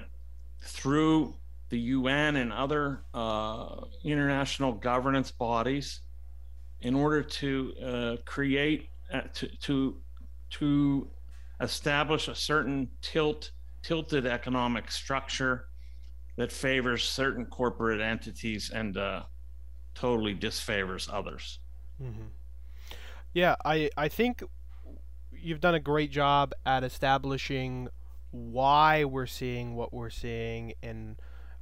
through 0.66 1.34
the 1.68 1.78
UN 1.78 2.36
and 2.36 2.52
other 2.52 3.02
uh, 3.14 3.84
international 4.04 4.72
governance 4.72 5.30
bodies 5.30 6.00
in 6.80 6.94
order 6.94 7.22
to 7.22 7.74
uh, 7.84 8.16
create 8.24 8.88
uh, 9.12 9.22
to, 9.34 9.48
to 9.58 9.96
to 10.50 11.08
establish 11.60 12.28
a 12.28 12.34
certain 12.34 12.88
tilt 13.02 13.50
tilted 13.82 14.26
economic 14.26 14.90
structure 14.90 15.66
that 16.36 16.52
favors 16.52 17.02
certain 17.02 17.46
corporate 17.46 18.00
entities 18.00 18.70
and 18.70 18.96
uh, 18.96 19.22
totally 19.94 20.34
disfavors 20.34 21.08
others. 21.12 21.60
Mm-hmm. 22.02 22.26
Yeah, 23.32 23.56
I 23.64 23.90
I 23.96 24.08
think 24.08 24.42
you've 25.32 25.60
done 25.60 25.74
a 25.74 25.80
great 25.80 26.10
job 26.10 26.52
at 26.64 26.84
establishing 26.84 27.88
why 28.36 29.04
we're 29.04 29.26
seeing 29.26 29.74
what 29.74 29.92
we're 29.92 30.10
seeing 30.10 30.74
and 30.82 31.16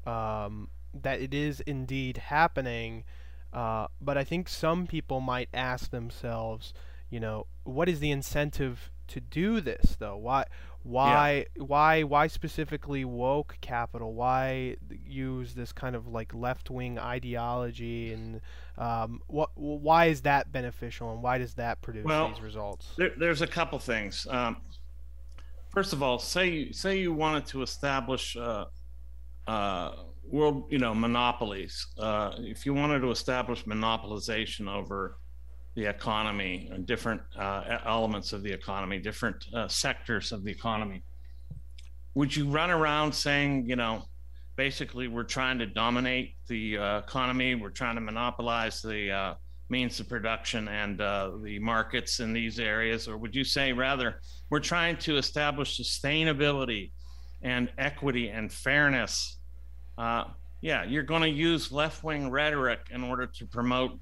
um, 0.07 0.69
that 0.93 1.21
it 1.21 1.33
is 1.33 1.61
indeed 1.61 2.17
happening. 2.17 3.05
Uh, 3.53 3.87
but 4.01 4.19
I 4.19 4.25
think 4.25 4.49
some 4.49 4.87
people 4.87 5.21
might 5.21 5.49
ask 5.55 5.91
themselves, 5.91 6.75
you 7.11 7.21
know, 7.21 7.47
what 7.63 7.89
is 7.89 8.01
the 8.01 8.11
incentive 8.11 8.91
to 9.09 9.21
do 9.21 9.61
this 9.61 9.97
though? 9.99 10.17
Why 10.17 10.45
why 10.83 11.47
yeah. 11.57 11.63
why 11.65 12.03
why 12.03 12.27
specifically 12.27 13.05
woke 13.05 13.57
capital? 13.61 14.15
Why 14.15 14.77
use 15.07 15.55
this 15.55 15.73
kind 15.73 15.97
of 15.97 16.09
like 16.09 16.35
left 16.35 16.71
wing 16.71 16.99
ideology 16.99 18.13
and 18.13 18.41
um, 18.77 19.23
what 19.27 19.51
why 19.55 20.07
is 20.07 20.23
that 20.23 20.53
beneficial 20.53 21.13
and 21.13 21.23
why 21.23 21.39
does 21.39 21.55
that 21.55 21.81
produce 21.81 22.05
well, 22.05 22.29
these 22.29 22.41
results? 22.41 22.93
There, 22.97 23.13
there's 23.17 23.41
a 23.41 23.47
couple 23.47 23.79
things. 23.79 24.27
Um, 24.31 24.59
first 25.75 25.93
of 25.93 26.03
all, 26.03 26.19
say 26.19 26.71
say 26.71 26.99
you 26.99 27.13
wanted 27.13 27.45
to 27.47 27.63
establish 27.63 28.37
uh, 28.37 28.67
uh, 29.47 29.93
world, 30.23 30.65
you 30.71 30.79
know, 30.79 30.95
monopolies. 30.95 31.87
Uh, 31.99 32.33
if 32.39 32.65
you 32.65 32.73
wanted 32.73 33.01
to 33.01 33.11
establish 33.11 33.65
monopolization 33.65 34.73
over 34.73 35.19
the 35.75 35.85
economy, 35.85 36.71
and 36.73 36.87
different 36.87 37.21
uh, 37.37 37.79
elements 37.85 38.33
of 38.33 38.45
the 38.45 38.53
economy, 38.53 38.99
different 39.01 39.45
uh, 39.53 39.67
sectors 39.67 40.31
of 40.31 40.45
the 40.45 40.51
economy, 40.51 41.03
would 42.15 42.35
you 42.35 42.49
run 42.49 42.71
around 42.71 43.13
saying, 43.13 43.69
you 43.69 43.75
know, 43.75 44.05
basically 44.55 45.09
we're 45.09 45.25
trying 45.25 45.59
to 45.59 45.67
dominate 45.67 46.37
the 46.47 46.79
uh, 46.79 46.99
economy, 46.99 47.57
we're 47.57 47.71
trying 47.71 47.97
to 47.97 48.01
monopolize 48.01 48.81
the 48.83 49.11
uh, 49.11 49.35
means 49.69 49.99
of 50.01 50.09
production 50.09 50.69
and 50.69 51.01
uh, 51.01 51.31
the 51.43 51.59
markets 51.59 52.21
in 52.21 52.33
these 52.33 52.59
areas, 52.59 53.09
or 53.09 53.17
would 53.17 53.35
you 53.35 53.45
say 53.45 53.73
rather 53.73 54.21
we're 54.51 54.61
trying 54.61 54.97
to 54.99 55.17
establish 55.17 55.79
sustainability 55.79 56.91
and 57.43 57.71
equity 57.79 58.29
and 58.29 58.53
fairness? 58.53 59.39
Uh, 59.97 60.25
yeah, 60.61 60.85
you're 60.85 61.03
going 61.03 61.23
to 61.23 61.29
use 61.29 61.73
left-wing 61.73 62.31
rhetoric 62.31 62.81
in 62.91 63.05
order 63.05 63.27
to 63.27 63.47
promote 63.47 63.99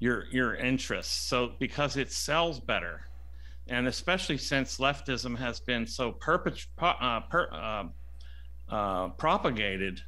your 0.00 0.26
your 0.30 0.54
interests. 0.54 1.28
So 1.28 1.52
because 1.58 1.96
it 1.96 2.12
sells 2.12 2.60
better, 2.60 3.02
and 3.68 3.86
especially 3.88 4.38
since 4.38 4.78
leftism 4.78 5.36
has 5.38 5.60
been 5.60 5.86
so 5.86 6.12
perpet- 6.12 6.66
uh, 6.78 7.20
per, 7.20 7.48
uh, 7.52 7.84
uh, 8.72 9.08
propagated 9.10 10.00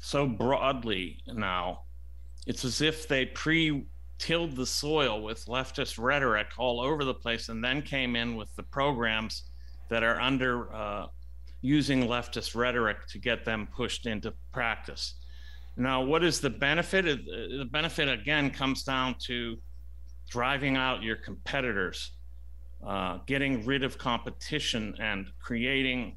so 0.00 0.26
broadly 0.26 1.18
now, 1.26 1.82
it's 2.46 2.64
as 2.64 2.80
if 2.80 3.08
they 3.08 3.26
pre 3.26 3.84
tilled 4.18 4.56
the 4.56 4.66
soil 4.66 5.22
with 5.22 5.46
leftist 5.46 5.98
rhetoric 5.98 6.48
all 6.58 6.80
over 6.80 7.04
the 7.04 7.14
place 7.14 7.48
and 7.48 7.62
then 7.62 7.82
came 7.82 8.16
in 8.16 8.36
with 8.36 8.54
the 8.56 8.62
programs 8.64 9.44
that 9.88 10.02
are 10.02 10.20
under 10.20 10.72
uh, 10.74 11.06
using 11.62 12.06
leftist 12.06 12.54
rhetoric 12.54 13.06
to 13.08 13.18
get 13.18 13.44
them 13.44 13.68
pushed 13.74 14.06
into 14.06 14.32
practice. 14.52 15.14
Now, 15.76 16.02
what 16.02 16.24
is 16.24 16.40
the 16.40 16.50
benefit? 16.50 17.04
The 17.04 17.68
benefit 17.70 18.08
again 18.08 18.50
comes 18.50 18.82
down 18.82 19.14
to 19.26 19.56
driving 20.28 20.76
out 20.76 21.02
your 21.02 21.16
competitors, 21.16 22.12
uh, 22.86 23.18
getting 23.26 23.64
rid 23.64 23.84
of 23.84 23.96
competition, 23.96 24.94
and 25.00 25.28
creating 25.40 26.16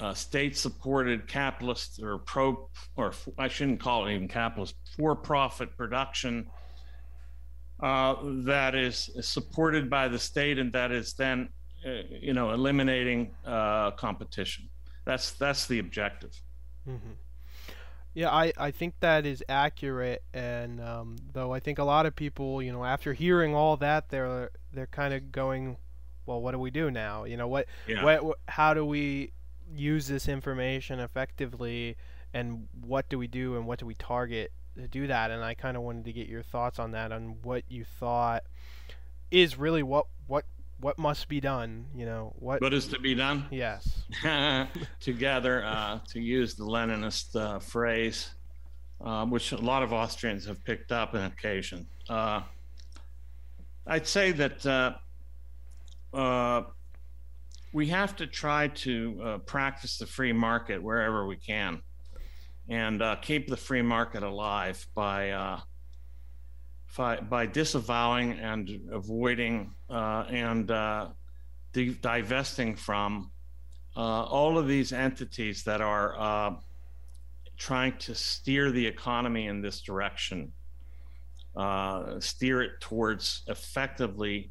uh, 0.00 0.14
state-supported 0.14 1.26
capitalist 1.26 2.00
or 2.02 2.18
pro, 2.18 2.68
or 2.96 3.12
I 3.38 3.48
shouldn't 3.48 3.80
call 3.80 4.06
it 4.06 4.14
even 4.14 4.28
capitalist, 4.28 4.74
for-profit 4.96 5.76
production 5.76 6.46
uh, 7.80 8.16
that 8.22 8.74
is, 8.74 9.10
supported 9.20 9.88
by 9.88 10.08
the 10.08 10.18
state 10.18 10.58
and 10.58 10.72
that 10.72 10.90
is 10.92 11.14
then, 11.14 11.48
uh, 11.86 11.90
you 12.20 12.32
know, 12.32 12.50
eliminating 12.50 13.30
uh, 13.46 13.90
competition. 13.92 14.68
That's 15.04 15.32
that's 15.32 15.66
the 15.66 15.78
objective. 15.78 16.32
Mm-hmm. 16.86 17.12
Yeah, 18.14 18.30
I, 18.30 18.52
I 18.58 18.70
think 18.72 18.94
that 19.00 19.26
is 19.26 19.44
accurate, 19.48 20.22
and 20.34 20.80
um, 20.80 21.16
though 21.32 21.52
I 21.52 21.60
think 21.60 21.78
a 21.78 21.84
lot 21.84 22.04
of 22.04 22.16
people, 22.16 22.62
you 22.62 22.72
know, 22.72 22.84
after 22.84 23.12
hearing 23.12 23.54
all 23.54 23.76
that, 23.76 24.08
they're 24.08 24.50
they're 24.72 24.86
kind 24.86 25.14
of 25.14 25.30
going, 25.30 25.76
well, 26.26 26.40
what 26.40 26.52
do 26.52 26.58
we 26.58 26.70
do 26.70 26.90
now? 26.90 27.24
You 27.24 27.36
know, 27.36 27.46
what, 27.46 27.66
yeah. 27.86 28.04
what, 28.04 28.38
how 28.48 28.74
do 28.74 28.84
we 28.84 29.32
use 29.72 30.08
this 30.08 30.28
information 30.28 30.98
effectively, 30.98 31.96
and 32.34 32.66
what 32.80 33.08
do 33.08 33.18
we 33.18 33.28
do, 33.28 33.56
and 33.56 33.66
what 33.66 33.78
do 33.78 33.86
we 33.86 33.94
target 33.94 34.52
do 34.86 35.08
that? 35.08 35.30
And 35.30 35.42
I 35.42 35.54
kind 35.54 35.76
of 35.76 35.82
wanted 35.82 36.04
to 36.04 36.12
get 36.12 36.28
your 36.28 36.42
thoughts 36.42 36.78
on 36.78 36.92
that, 36.92 37.10
on 37.10 37.36
what 37.42 37.64
you 37.68 37.84
thought 37.84 38.44
is 39.30 39.58
really 39.58 39.82
what 39.82 40.06
what 40.26 40.44
what 40.80 40.98
must 40.98 41.28
be 41.28 41.40
done 41.40 41.86
you 41.94 42.06
know 42.06 42.32
what 42.38 42.60
what 42.60 42.72
is 42.72 42.86
to 42.88 42.98
be 42.98 43.14
done? 43.14 43.44
Yes. 43.50 44.02
Together 45.00 45.64
uh, 45.64 45.98
to 46.08 46.20
use 46.20 46.54
the 46.54 46.64
leninist 46.64 47.36
uh, 47.36 47.58
phrase 47.58 48.30
uh, 49.00 49.24
which 49.26 49.52
a 49.52 49.56
lot 49.56 49.82
of 49.82 49.92
austrians 49.92 50.46
have 50.46 50.62
picked 50.64 50.92
up 50.92 51.14
on 51.14 51.22
occasion. 51.24 51.86
Uh, 52.08 52.40
i'd 53.86 54.06
say 54.06 54.32
that 54.32 54.64
uh, 54.66 54.92
uh, 56.14 56.62
we 57.72 57.86
have 57.86 58.16
to 58.16 58.26
try 58.26 58.68
to 58.68 59.40
practice 59.46 59.98
the 59.98 60.06
free 60.06 60.32
market 60.32 60.82
wherever 60.82 61.26
we 61.26 61.36
can 61.36 61.82
and 62.68 63.02
keep 63.22 63.48
the 63.48 63.56
free 63.56 63.82
market 63.82 64.22
alive 64.22 64.86
by 64.94 65.58
by, 66.96 67.20
by 67.20 67.46
disavowing 67.46 68.32
and 68.32 68.80
avoiding 68.92 69.74
uh, 69.90 70.24
and 70.30 70.70
uh, 70.70 71.08
divesting 71.72 72.74
from 72.76 73.30
uh, 73.96 74.00
all 74.24 74.58
of 74.58 74.66
these 74.66 74.92
entities 74.92 75.62
that 75.64 75.80
are 75.80 76.18
uh, 76.18 76.54
trying 77.56 77.96
to 77.98 78.14
steer 78.14 78.70
the 78.70 78.86
economy 78.86 79.46
in 79.46 79.60
this 79.60 79.80
direction, 79.80 80.52
uh, 81.56 82.18
steer 82.20 82.62
it 82.62 82.80
towards 82.80 83.42
effectively 83.48 84.50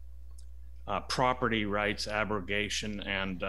uh, 0.88 1.00
property 1.02 1.66
rights 1.66 2.08
abrogation 2.08 3.00
and 3.02 3.44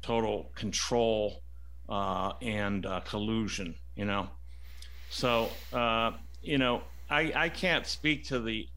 total 0.00 0.50
control 0.54 1.42
and 1.88 2.86
collusion, 3.04 3.74
you 3.96 4.04
know. 4.04 4.28
So, 5.10 5.50
you 6.42 6.58
know, 6.58 6.82
I, 7.10 7.32
I 7.34 7.48
can't 7.48 7.86
speak 7.86 8.24
to 8.28 8.40
the 8.40 8.68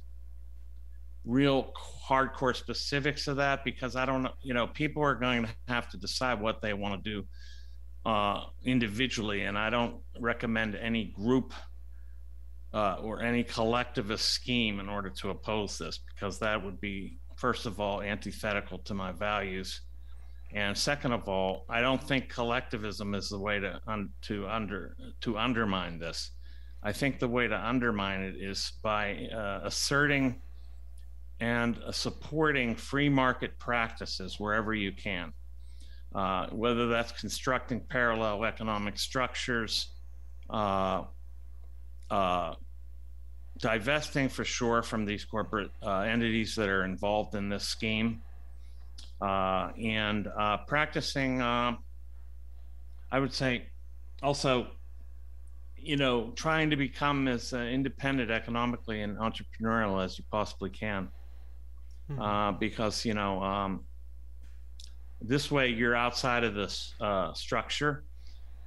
real 1.25 1.71
hardcore 2.07 2.55
specifics 2.55 3.27
of 3.27 3.37
that 3.37 3.63
because 3.63 3.95
I 3.95 4.05
don't 4.05 4.23
know, 4.23 4.33
you 4.41 4.53
know, 4.53 4.67
people 4.67 5.03
are 5.03 5.15
going 5.15 5.45
to 5.45 5.49
have 5.67 5.89
to 5.89 5.97
decide 5.97 6.41
what 6.41 6.61
they 6.61 6.73
want 6.73 7.03
to 7.03 7.09
do 7.09 7.25
uh, 8.09 8.45
individually. 8.63 9.43
And 9.43 9.57
I 9.57 9.69
don't 9.69 9.95
recommend 10.19 10.75
any 10.75 11.05
group 11.05 11.53
uh, 12.73 12.95
or 13.01 13.21
any 13.21 13.43
collectivist 13.43 14.29
scheme 14.29 14.79
in 14.79 14.89
order 14.89 15.09
to 15.09 15.29
oppose 15.29 15.77
this 15.77 15.99
because 16.13 16.39
that 16.39 16.63
would 16.63 16.79
be, 16.79 17.19
first 17.35 17.65
of 17.65 17.79
all, 17.79 18.01
antithetical 18.01 18.79
to 18.79 18.93
my 18.93 19.11
values. 19.11 19.81
And 20.53 20.77
second 20.77 21.13
of 21.13 21.29
all, 21.29 21.65
I 21.69 21.79
don't 21.81 22.01
think 22.01 22.27
collectivism 22.29 23.15
is 23.15 23.29
the 23.29 23.39
way 23.39 23.59
to 23.59 23.79
un- 23.87 24.09
to 24.23 24.47
under 24.47 24.95
to 25.21 25.37
undermine 25.37 25.97
this. 25.99 26.31
I 26.83 26.91
think 26.91 27.19
the 27.19 27.27
way 27.27 27.47
to 27.47 27.55
undermine 27.55 28.21
it 28.21 28.35
is 28.35 28.73
by 28.81 29.27
uh, 29.27 29.61
asserting 29.63 30.41
and 31.39 31.77
uh, 31.85 31.91
supporting 31.91 32.75
free 32.75 33.07
market 33.09 33.57
practices 33.59 34.39
wherever 34.39 34.73
you 34.73 34.91
can, 34.91 35.31
uh, 36.13 36.47
whether 36.47 36.87
that's 36.87 37.11
constructing 37.13 37.79
parallel 37.79 38.43
economic 38.45 38.97
structures, 38.97 39.89
uh, 40.49 41.03
uh, 42.09 42.55
divesting 43.59 44.27
for 44.27 44.43
sure 44.43 44.83
from 44.83 45.05
these 45.05 45.23
corporate 45.23 45.71
uh, 45.83 45.99
entities 46.01 46.55
that 46.55 46.67
are 46.67 46.83
involved 46.83 47.35
in 47.35 47.47
this 47.47 47.63
scheme, 47.63 48.21
and 49.21 50.27
practicing, 50.67 51.41
I 51.41 51.75
would 53.13 53.33
say, 53.33 53.67
also 54.21 54.67
you 55.83 55.97
know, 55.97 56.31
trying 56.35 56.69
to 56.69 56.75
become 56.75 57.27
as 57.27 57.53
uh, 57.53 57.57
independent 57.57 58.29
economically 58.29 59.01
and 59.01 59.17
entrepreneurial 59.17 60.03
as 60.03 60.17
you 60.17 60.23
possibly 60.29 60.69
can. 60.69 61.09
hmm. 62.07 62.21
uh, 62.21 62.51
because 62.53 63.05
you 63.05 63.13
know 63.13 63.41
um, 63.41 63.83
this 65.21 65.51
way 65.51 65.69
you're 65.69 65.95
outside 65.95 66.43
of 66.43 66.53
this 66.53 66.93
uh, 67.01 67.33
structure 67.33 68.03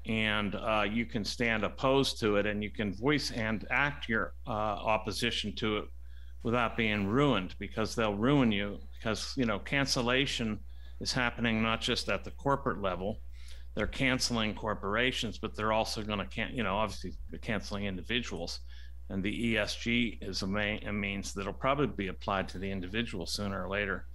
and 0.07 0.55
uh, 0.55 0.85
you 0.89 1.07
can 1.07 1.25
stand 1.25 1.65
opposed 1.65 2.21
to 2.21 2.37
it 2.37 2.47
and 2.47 2.63
you 2.63 2.71
can 2.71 2.93
voice 2.95 3.31
and 3.31 3.67
act 3.71 4.09
your 4.09 4.35
uh, 4.47 4.51
opposition 4.51 5.55
to 5.55 5.79
it 5.79 5.85
without 6.43 6.77
being 6.77 7.07
ruined 7.07 7.55
because 7.59 7.95
they'll 7.95 8.15
ruin 8.15 8.53
you 8.53 8.79
because 9.05 9.35
you 9.37 9.45
know 9.45 9.59
cancellation 9.59 10.59
is 11.01 11.13
happening 11.13 11.63
not 11.63 11.81
just 11.81 12.09
at 12.09 12.25
the 12.25 12.31
corporate 12.33 12.81
level 12.81 13.21
they're 13.75 13.87
canceling 13.87 14.55
corporations 14.55 15.37
but 15.37 15.55
they're 15.55 15.73
also 15.73 16.03
going 16.03 16.19
to 16.19 16.27
can 16.27 16.51
you 16.55 16.63
know 16.63 16.77
obviously 16.77 17.13
canceling 17.43 17.85
individuals 17.85 18.61
and 19.11 19.23
the 19.23 19.55
esg 19.55 20.19
is 20.23 20.43
a, 20.43 20.47
main, 20.47 20.87
a 20.89 20.93
means 20.93 21.35
that'll 21.35 21.53
probably 21.53 21.87
be 21.87 22.09
applied 22.09 22.49
to 22.49 22.59
the 22.59 22.71
individual 22.71 23.27
sooner 23.27 23.65
or 23.65 23.69
later 23.69 24.07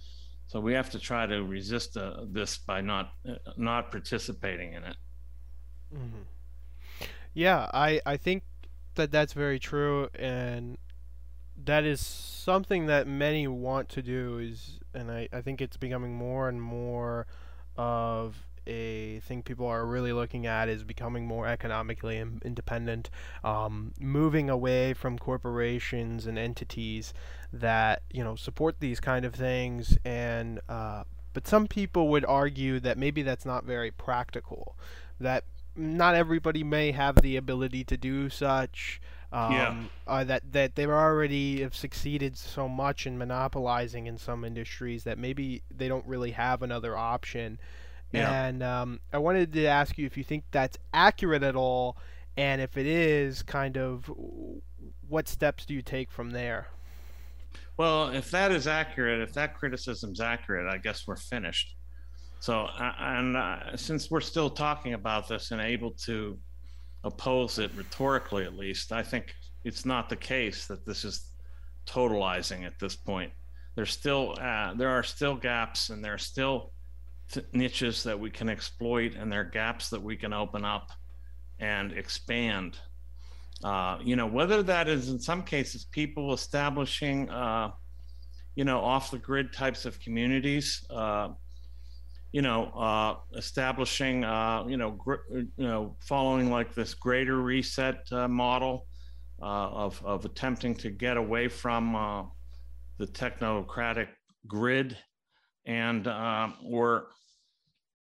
so 0.48 0.58
we 0.58 0.72
have 0.72 0.90
to 0.90 0.98
try 0.98 1.26
to 1.26 1.44
resist 1.44 1.96
uh, 1.96 2.24
this 2.32 2.58
by 2.58 2.80
not 2.80 3.12
uh, 3.28 3.34
not 3.56 3.90
participating 3.90 4.72
in 4.74 4.82
it 4.84 4.96
Mm-hmm. 5.94 6.22
Yeah, 7.34 7.68
I 7.72 8.00
I 8.06 8.16
think 8.16 8.44
that 8.94 9.10
that's 9.10 9.32
very 9.32 9.58
true, 9.58 10.08
and 10.14 10.78
that 11.64 11.84
is 11.84 12.00
something 12.00 12.86
that 12.86 13.06
many 13.06 13.46
want 13.46 13.88
to 13.90 14.02
do. 14.02 14.38
Is 14.38 14.79
and 14.94 15.10
I 15.10 15.28
I 15.32 15.40
think 15.40 15.60
it's 15.60 15.76
becoming 15.76 16.14
more 16.14 16.48
and 16.48 16.60
more 16.60 17.26
of 17.76 18.36
a 18.66 19.20
thing 19.20 19.42
people 19.42 19.66
are 19.66 19.86
really 19.86 20.12
looking 20.12 20.46
at 20.46 20.68
is 20.68 20.84
becoming 20.84 21.26
more 21.26 21.46
economically 21.46 22.18
independent, 22.18 23.10
um, 23.42 23.92
moving 23.98 24.50
away 24.50 24.92
from 24.92 25.18
corporations 25.18 26.26
and 26.26 26.38
entities 26.38 27.14
that 27.52 28.02
you 28.12 28.22
know 28.22 28.36
support 28.36 28.76
these 28.80 29.00
kind 29.00 29.24
of 29.24 29.34
things 29.34 29.98
and 30.04 30.60
uh, 30.68 31.04
but 31.32 31.46
some 31.46 31.66
people 31.66 32.08
would 32.08 32.24
argue 32.24 32.80
that 32.80 32.98
maybe 32.98 33.22
that's 33.22 33.46
not 33.46 33.64
very 33.64 33.90
practical 33.90 34.76
that 35.18 35.44
not 35.76 36.14
everybody 36.14 36.64
may 36.64 36.92
have 36.92 37.16
the 37.16 37.36
ability 37.36 37.84
to 37.84 37.96
do 37.96 38.28
such. 38.28 39.00
Um, 39.32 39.52
yeah. 39.52 39.82
Uh, 40.06 40.24
that 40.24 40.52
that 40.52 40.74
they 40.74 40.86
already 40.86 41.60
have 41.60 41.74
succeeded 41.74 42.36
so 42.36 42.68
much 42.68 43.06
in 43.06 43.16
monopolizing 43.16 44.08
in 44.08 44.18
some 44.18 44.44
industries 44.44 45.04
that 45.04 45.18
maybe 45.18 45.62
they 45.70 45.86
don't 45.86 46.04
really 46.06 46.32
have 46.32 46.62
another 46.62 46.96
option. 46.96 47.60
Yeah. 48.12 48.44
And 48.44 48.62
um, 48.62 49.00
I 49.12 49.18
wanted 49.18 49.52
to 49.52 49.66
ask 49.66 49.96
you 49.96 50.04
if 50.04 50.16
you 50.16 50.24
think 50.24 50.42
that's 50.50 50.78
accurate 50.92 51.44
at 51.44 51.54
all, 51.54 51.96
and 52.36 52.60
if 52.60 52.76
it 52.76 52.86
is, 52.86 53.44
kind 53.44 53.78
of, 53.78 54.10
what 55.08 55.28
steps 55.28 55.64
do 55.64 55.74
you 55.74 55.82
take 55.82 56.10
from 56.10 56.30
there? 56.30 56.66
Well, 57.76 58.08
if 58.08 58.32
that 58.32 58.50
is 58.50 58.66
accurate, 58.66 59.20
if 59.20 59.32
that 59.34 59.56
criticism's 59.56 60.20
accurate, 60.20 60.66
I 60.66 60.78
guess 60.78 61.06
we're 61.06 61.16
finished. 61.16 61.76
So, 62.40 62.66
and 62.78 63.36
uh, 63.36 63.76
since 63.76 64.10
we're 64.10 64.20
still 64.20 64.50
talking 64.50 64.94
about 64.94 65.28
this 65.28 65.52
and 65.52 65.60
able 65.60 65.92
to 66.06 66.36
oppose 67.04 67.58
it 67.58 67.70
rhetorically, 67.74 68.44
at 68.44 68.56
least, 68.56 68.92
I 68.92 69.02
think 69.02 69.34
it's 69.64 69.84
not 69.84 70.08
the 70.08 70.16
case 70.16 70.66
that 70.66 70.86
this 70.86 71.04
is 71.04 71.30
totalizing 71.86 72.64
at 72.64 72.78
this 72.78 72.96
point. 72.96 73.32
There's 73.74 73.90
still 73.90 74.36
uh, 74.40 74.74
there 74.74 74.90
are 74.90 75.02
still 75.02 75.36
gaps, 75.36 75.90
and 75.90 76.04
there 76.04 76.14
are 76.14 76.18
still 76.18 76.72
t- 77.32 77.42
niches 77.52 78.02
that 78.04 78.18
we 78.18 78.30
can 78.30 78.48
exploit, 78.48 79.14
and 79.14 79.30
there 79.30 79.40
are 79.40 79.44
gaps 79.44 79.90
that 79.90 80.02
we 80.02 80.16
can 80.16 80.32
open 80.32 80.64
up 80.64 80.90
and 81.58 81.92
expand. 81.92 82.78
Uh, 83.62 83.98
you 84.02 84.16
know, 84.16 84.26
whether 84.26 84.62
that 84.62 84.88
is 84.88 85.10
in 85.10 85.18
some 85.18 85.42
cases 85.42 85.84
people 85.84 86.32
establishing, 86.32 87.28
uh, 87.30 87.70
you 88.54 88.64
know, 88.64 88.80
off 88.80 89.10
the 89.10 89.18
grid 89.18 89.52
types 89.52 89.84
of 89.84 90.00
communities 90.00 90.84
uh, 90.90 91.28
you 92.32 92.42
know, 92.42 92.66
uh, 92.66 93.16
establishing, 93.36 94.24
uh, 94.24 94.64
you 94.68 94.76
know, 94.76 94.92
gr- 94.92 95.26
you 95.32 95.48
know, 95.58 95.96
following 96.00 96.50
like 96.50 96.74
this 96.74 96.94
greater 96.94 97.38
reset 97.38 98.06
uh, 98.12 98.28
model 98.28 98.86
uh, 99.42 99.68
of 99.70 100.04
of 100.04 100.24
attempting 100.24 100.74
to 100.76 100.90
get 100.90 101.16
away 101.16 101.48
from 101.48 101.96
uh, 101.96 102.24
the 102.98 103.06
technocratic 103.06 104.08
grid, 104.46 104.96
and 105.66 106.06
um, 106.06 106.54
or 106.64 107.08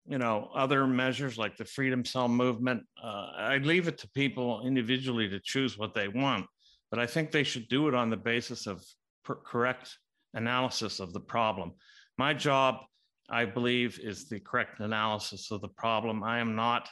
you 0.07 0.19
know 0.19 0.51
other 0.55 0.87
measures 0.87 1.39
like 1.39 1.57
the 1.57 1.65
freedom 1.65 2.05
cell 2.05 2.29
movement. 2.29 2.83
Uh, 3.03 3.29
I 3.37 3.59
leave 3.59 3.87
it 3.87 3.99
to 3.99 4.09
people 4.11 4.67
individually 4.67 5.29
to 5.29 5.39
choose 5.39 5.79
what 5.79 5.95
they 5.95 6.09
want, 6.09 6.47
but 6.91 6.99
I 6.99 7.07
think 7.07 7.31
they 7.31 7.45
should 7.45 7.69
do 7.69 7.87
it 7.87 7.95
on 7.95 8.11
the 8.11 8.17
basis 8.17 8.67
of 8.67 8.83
per- 9.25 9.37
correct 9.37 9.99
analysis 10.35 10.99
of 10.99 11.13
the 11.13 11.21
problem. 11.21 11.73
My 12.19 12.35
job 12.35 12.81
I 13.29 13.45
believe 13.45 13.99
is 13.99 14.29
the 14.29 14.41
correct 14.41 14.81
analysis 14.81 15.51
of 15.51 15.61
the 15.61 15.69
problem. 15.69 16.23
I 16.23 16.39
am 16.39 16.55
not 16.55 16.89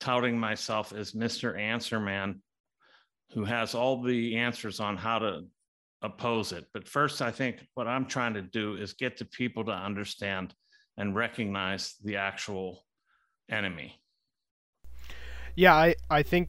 touting 0.00 0.38
myself 0.38 0.92
as 0.92 1.12
Mr. 1.12 1.58
Answer 1.58 2.00
Man 2.00 2.42
who 3.32 3.44
has 3.44 3.74
all 3.74 4.02
the 4.02 4.36
answers 4.36 4.78
on 4.80 4.96
how 4.96 5.18
to 5.18 5.44
oppose 6.02 6.52
it. 6.52 6.66
But 6.74 6.88
first, 6.88 7.22
I 7.22 7.30
think 7.30 7.66
what 7.74 7.88
I'm 7.88 8.06
trying 8.06 8.34
to 8.34 8.42
do 8.42 8.74
is 8.74 8.92
get 8.92 9.16
the 9.16 9.24
people 9.24 9.64
to 9.64 9.72
understand 9.72 10.54
and 10.96 11.14
recognize 11.14 11.94
the 12.04 12.16
actual 12.16 12.84
enemy. 13.50 13.94
Yeah, 15.54 15.74
I, 15.74 15.94
I 16.10 16.22
think 16.22 16.48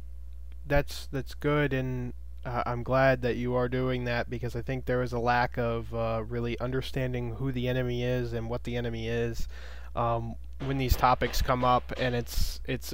that's 0.65 1.07
that's 1.11 1.33
good 1.33 1.73
and 1.73 2.13
uh, 2.45 2.63
I'm 2.65 2.83
glad 2.83 3.21
that 3.21 3.37
you 3.37 3.55
are 3.55 3.69
doing 3.69 4.05
that 4.05 4.29
because 4.29 4.55
I 4.55 4.61
think 4.61 4.85
there 4.85 5.01
is 5.01 5.13
a 5.13 5.19
lack 5.19 5.57
of 5.57 5.93
uh, 5.93 6.23
really 6.27 6.59
understanding 6.59 7.35
who 7.35 7.51
the 7.51 7.67
enemy 7.67 8.03
is 8.03 8.33
and 8.33 8.49
what 8.49 8.63
the 8.63 8.75
enemy 8.75 9.07
is 9.07 9.47
um, 9.95 10.35
when 10.65 10.77
these 10.77 10.95
topics 10.95 11.41
come 11.41 11.63
up, 11.63 11.93
and 11.97 12.15
it's 12.15 12.59
it's 12.65 12.93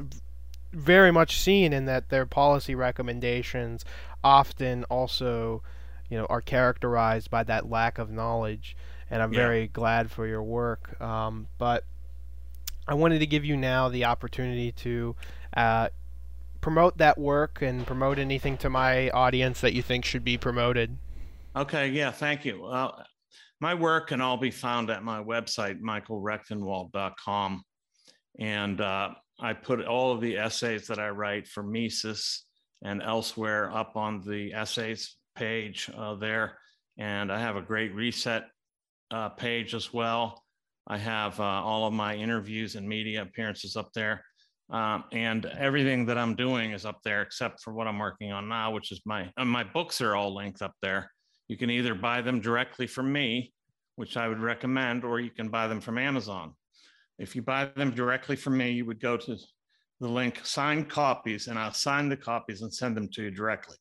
very 0.72 1.12
much 1.12 1.39
seen 1.39 1.74
in 1.74 1.86
that 1.86 2.10
their 2.10 2.26
policy 2.26 2.76
recommendations 2.76 3.84
often 4.24 4.84
also, 4.86 5.64
you 6.10 6.18
know, 6.18 6.26
are 6.30 6.41
characterized 6.41 7.32
by 7.32 7.43
that 7.43 7.70
lack 7.70 7.97
of 7.97 8.12
knowledge. 8.12 8.76
And 9.10 9.24
I'm 9.24 9.34
yeah. 9.34 9.39
very 9.39 9.68
glad 9.68 10.12
for 10.12 10.28
your 10.28 10.43
work. 10.43 11.00
Um, 11.02 11.47
but 11.58 11.84
I 12.88 12.93
wanted 12.93 13.20
to 13.20 13.26
give 13.26 13.43
you 13.43 13.58
now 13.58 13.89
the 13.89 14.06
opportunity 14.06 14.72
to 14.74 15.16
uh, 15.58 15.89
promote 16.62 16.97
that 16.97 17.18
work 17.18 17.62
and 17.62 17.86
promote 17.86 18.20
anything 18.20 18.57
to 18.57 18.70
my 18.70 19.10
audience 19.10 19.62
that 19.62 19.74
you 19.74 19.82
think 19.82 20.05
should 20.05 20.24
be 20.24 20.38
promoted. 20.38 20.97
Okay, 21.55 21.89
yeah, 21.89 22.12
thank 22.12 22.45
you. 22.45 22.66
Uh, 22.66 23.03
my 23.62 23.74
work 23.74 24.07
can 24.10 24.22
all 24.22 24.38
be 24.38 24.51
found 24.51 24.89
at 24.89 25.03
my 25.03 25.22
website, 25.22 25.80
michaelrectenwald.com. 25.82 27.64
And 28.39 28.82
uh, 28.82 29.10
I 29.39 29.53
put 29.53 29.86
all 29.86 30.12
of 30.12 30.22
the 30.22 30.38
essays 30.38 30.88
that 30.88 30.99
I 30.99 31.10
write 31.10 31.47
for 31.47 31.64
Mises 31.64 32.45
and 32.84 33.01
elsewhere 33.01 33.72
up 33.76 33.97
on 33.97 34.22
the 34.22 34.53
essays 34.53 35.18
page 35.36 35.89
uh, 35.97 36.16
there. 36.16 36.57
And 36.97 37.32
I 37.32 37.39
have 37.39 37.55
a 37.55 37.62
great 37.62 37.93
reset 37.93 38.43
uh, 39.12 39.30
page 39.30 39.74
as 39.74 39.93
well. 39.93 40.43
I 40.88 40.97
have 40.97 41.39
uh, 41.39 41.43
all 41.43 41.86
of 41.86 41.93
my 41.93 42.16
interviews 42.16 42.76
and 42.76 42.88
media 42.88 43.22
appearances 43.22 43.76
up 43.76 43.91
there. 43.93 44.24
Um, 44.72 45.05
and 45.11 45.45
everything 45.45 46.05
that 46.05 46.17
I'm 46.17 46.36
doing 46.36 46.72
is 46.72 46.86
up 46.86 46.99
there 47.03 47.24
except 47.24 47.61
for 47.61 47.74
what 47.74 47.88
I'm 47.88 47.97
working 47.97 48.32
on 48.32 48.47
now, 48.47 48.72
which 48.72 48.91
is 48.91 49.01
my 49.03 49.32
uh, 49.36 49.45
my 49.45 49.63
books 49.63 49.99
are 49.99 50.15
all 50.15 50.36
linked 50.36 50.61
up 50.61 50.74
there. 50.82 51.11
You 51.47 51.57
can 51.57 51.72
either 51.72 51.95
buy 51.95 52.22
them 52.22 52.39
directly 52.39 52.86
from 52.86 53.11
me, 53.11 53.51
which 53.95 54.15
I 54.15 54.28
would 54.28 54.39
recommend, 54.39 55.03
or 55.03 55.20
you 55.20 55.32
can 55.32 55.49
buy 55.49 55.67
them 55.67 55.82
from 55.82 55.97
Amazon. 55.97 56.53
If 57.17 57.36
you 57.36 57.41
buy 57.41 57.65
them 57.76 57.91
directly 57.91 58.36
from 58.36 58.57
me, 58.57 58.72
you 58.72 58.86
would 58.86 59.01
go 59.01 59.17
to 59.17 59.38
the 59.99 60.07
link 60.07 60.45
sign 60.45 60.86
copies, 60.86 61.47
and 61.47 61.57
I'll 61.57 61.74
sign 61.74 62.07
the 62.07 62.17
copies 62.17 62.61
and 62.61 62.72
send 62.72 62.95
them 62.95 63.09
to 63.13 63.24
you 63.24 63.32
directly. 63.32 63.78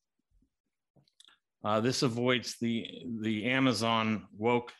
Uh, 1.63 1.79
this 1.81 2.01
avoids 2.01 2.55
the 2.59 2.87
the 3.21 3.45
Amazon 3.45 4.25
woke 4.35 4.73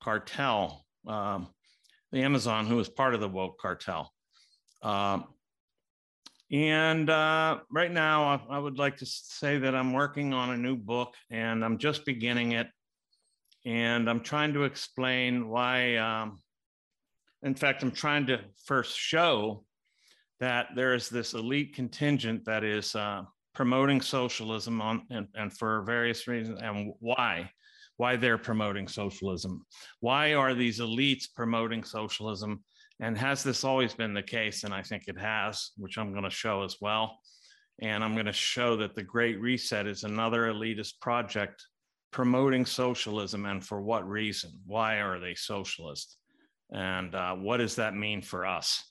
cartel, 0.00 0.86
um, 1.08 1.48
the 2.12 2.22
Amazon 2.22 2.66
who 2.66 2.78
is 2.78 2.88
part 2.88 3.14
of 3.14 3.20
the 3.20 3.28
woke 3.28 3.58
cartel. 3.58 4.12
Um, 4.82 5.24
and 6.52 7.08
uh, 7.08 7.60
right 7.70 7.92
now, 7.92 8.24
I, 8.24 8.56
I, 8.56 8.58
would 8.58 8.78
like 8.78 8.96
to 8.98 9.06
say 9.06 9.58
that 9.58 9.74
I'm 9.74 9.92
working 9.92 10.34
on 10.34 10.50
a 10.50 10.56
new 10.56 10.76
book 10.76 11.14
and 11.30 11.64
I'm 11.64 11.78
just 11.78 12.04
beginning 12.04 12.52
it. 12.52 12.66
And 13.64 14.10
I'm 14.10 14.20
trying 14.20 14.54
to 14.54 14.64
explain 14.64 15.48
why, 15.48 15.96
um, 15.96 16.40
in 17.42 17.54
fact, 17.54 17.82
I'm 17.82 17.92
trying 17.92 18.26
to 18.26 18.40
first 18.64 18.98
show 18.98 19.64
that 20.40 20.68
there 20.74 20.94
is 20.94 21.08
this 21.08 21.34
elite 21.34 21.74
contingent 21.74 22.44
that 22.46 22.64
is 22.64 22.94
uh, 22.96 23.22
promoting 23.54 24.00
socialism 24.00 24.80
on, 24.80 25.06
and, 25.10 25.28
and 25.34 25.56
for 25.56 25.82
various 25.82 26.26
reasons 26.26 26.60
and 26.62 26.92
why 27.00 27.50
why 27.96 28.16
they're 28.16 28.38
promoting 28.38 28.88
socialism 28.88 29.62
why 30.00 30.32
are 30.32 30.54
these 30.54 30.80
elites 30.80 31.26
promoting 31.34 31.84
socialism 31.84 32.64
and 33.00 33.16
has 33.16 33.42
this 33.42 33.64
always 33.64 33.94
been 33.94 34.14
the 34.14 34.22
case? 34.22 34.64
And 34.64 34.74
I 34.74 34.82
think 34.82 35.04
it 35.06 35.18
has, 35.18 35.70
which 35.76 35.96
I'm 35.98 36.12
going 36.12 36.24
to 36.24 36.30
show 36.30 36.62
as 36.62 36.76
well. 36.80 37.18
And 37.80 38.04
I'm 38.04 38.12
going 38.12 38.26
to 38.26 38.32
show 38.32 38.76
that 38.76 38.94
the 38.94 39.02
Great 39.02 39.40
Reset 39.40 39.86
is 39.86 40.04
another 40.04 40.52
elitist 40.52 41.00
project 41.00 41.64
promoting 42.10 42.66
socialism 42.66 43.46
and 43.46 43.64
for 43.64 43.80
what 43.80 44.08
reason? 44.08 44.50
Why 44.66 44.96
are 45.00 45.18
they 45.18 45.34
socialist? 45.34 46.18
And 46.72 47.14
uh, 47.14 47.34
what 47.36 47.56
does 47.56 47.76
that 47.76 47.94
mean 47.94 48.20
for 48.20 48.44
us? 48.44 48.84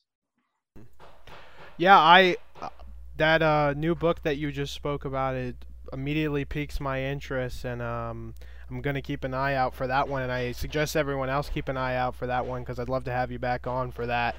Yeah, 1.78 1.98
I 1.98 2.36
uh, 2.62 2.70
that 3.18 3.42
uh, 3.42 3.74
new 3.76 3.96
book 3.96 4.24
that 4.24 4.38
you 4.38 4.52
just 4.52 4.74
spoke 4.74 5.06
about 5.06 5.36
it 5.36 5.56
immediately 5.94 6.46
piques 6.46 6.80
my 6.80 7.04
interest, 7.04 7.66
and 7.66 7.82
um, 7.82 8.34
I'm 8.70 8.82
gonna 8.82 9.02
keep 9.02 9.24
an 9.24 9.34
eye 9.34 9.56
out 9.56 9.74
for 9.74 9.88
that 9.88 10.08
one. 10.08 10.22
And 10.22 10.32
I 10.32 10.52
suggest 10.52 10.96
everyone 10.96 11.30
else 11.30 11.50
keep 11.50 11.70
an 11.70 11.78
eye 11.78 11.96
out 11.96 12.16
for 12.16 12.28
that 12.28 12.46
one 12.46 12.62
because 12.62 12.80
I'd 12.80 12.90
love 12.90 13.04
to 13.06 13.12
have 13.12 13.32
you 13.32 13.40
back 13.40 13.68
on 13.68 13.92
for 13.92 14.06
that. 14.06 14.36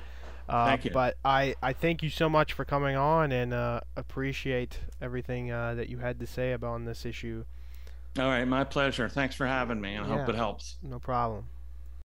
Uh, 0.49 0.67
Thank 0.67 0.85
you. 0.85 0.91
But 0.91 1.17
I, 1.25 1.55
I 1.63 1.73
thank 1.73 2.03
you 2.03 2.11
so 2.11 2.29
much 2.29 2.53
for 2.53 2.65
coming 2.65 2.97
on 2.97 3.31
and 3.31 3.55
uh, 3.55 3.81
appreciate 3.97 4.81
everything 5.01 5.53
uh, 5.53 5.75
that 5.75 5.89
you 5.89 5.99
had 5.99 6.19
to 6.19 6.27
say 6.27 6.53
about 6.53 6.85
this 6.85 7.07
issue. 7.07 7.45
All 8.19 8.27
right, 8.27 8.45
my 8.45 8.65
pleasure. 8.65 9.09
Thanks 9.09 9.37
for 9.37 9.47
having 9.47 9.81
me, 9.81 9.95
and 9.95 10.05
I 10.05 10.19
hope 10.19 10.29
it 10.29 10.35
helps. 10.35 10.79
No 10.83 10.99
problem. 10.99 11.47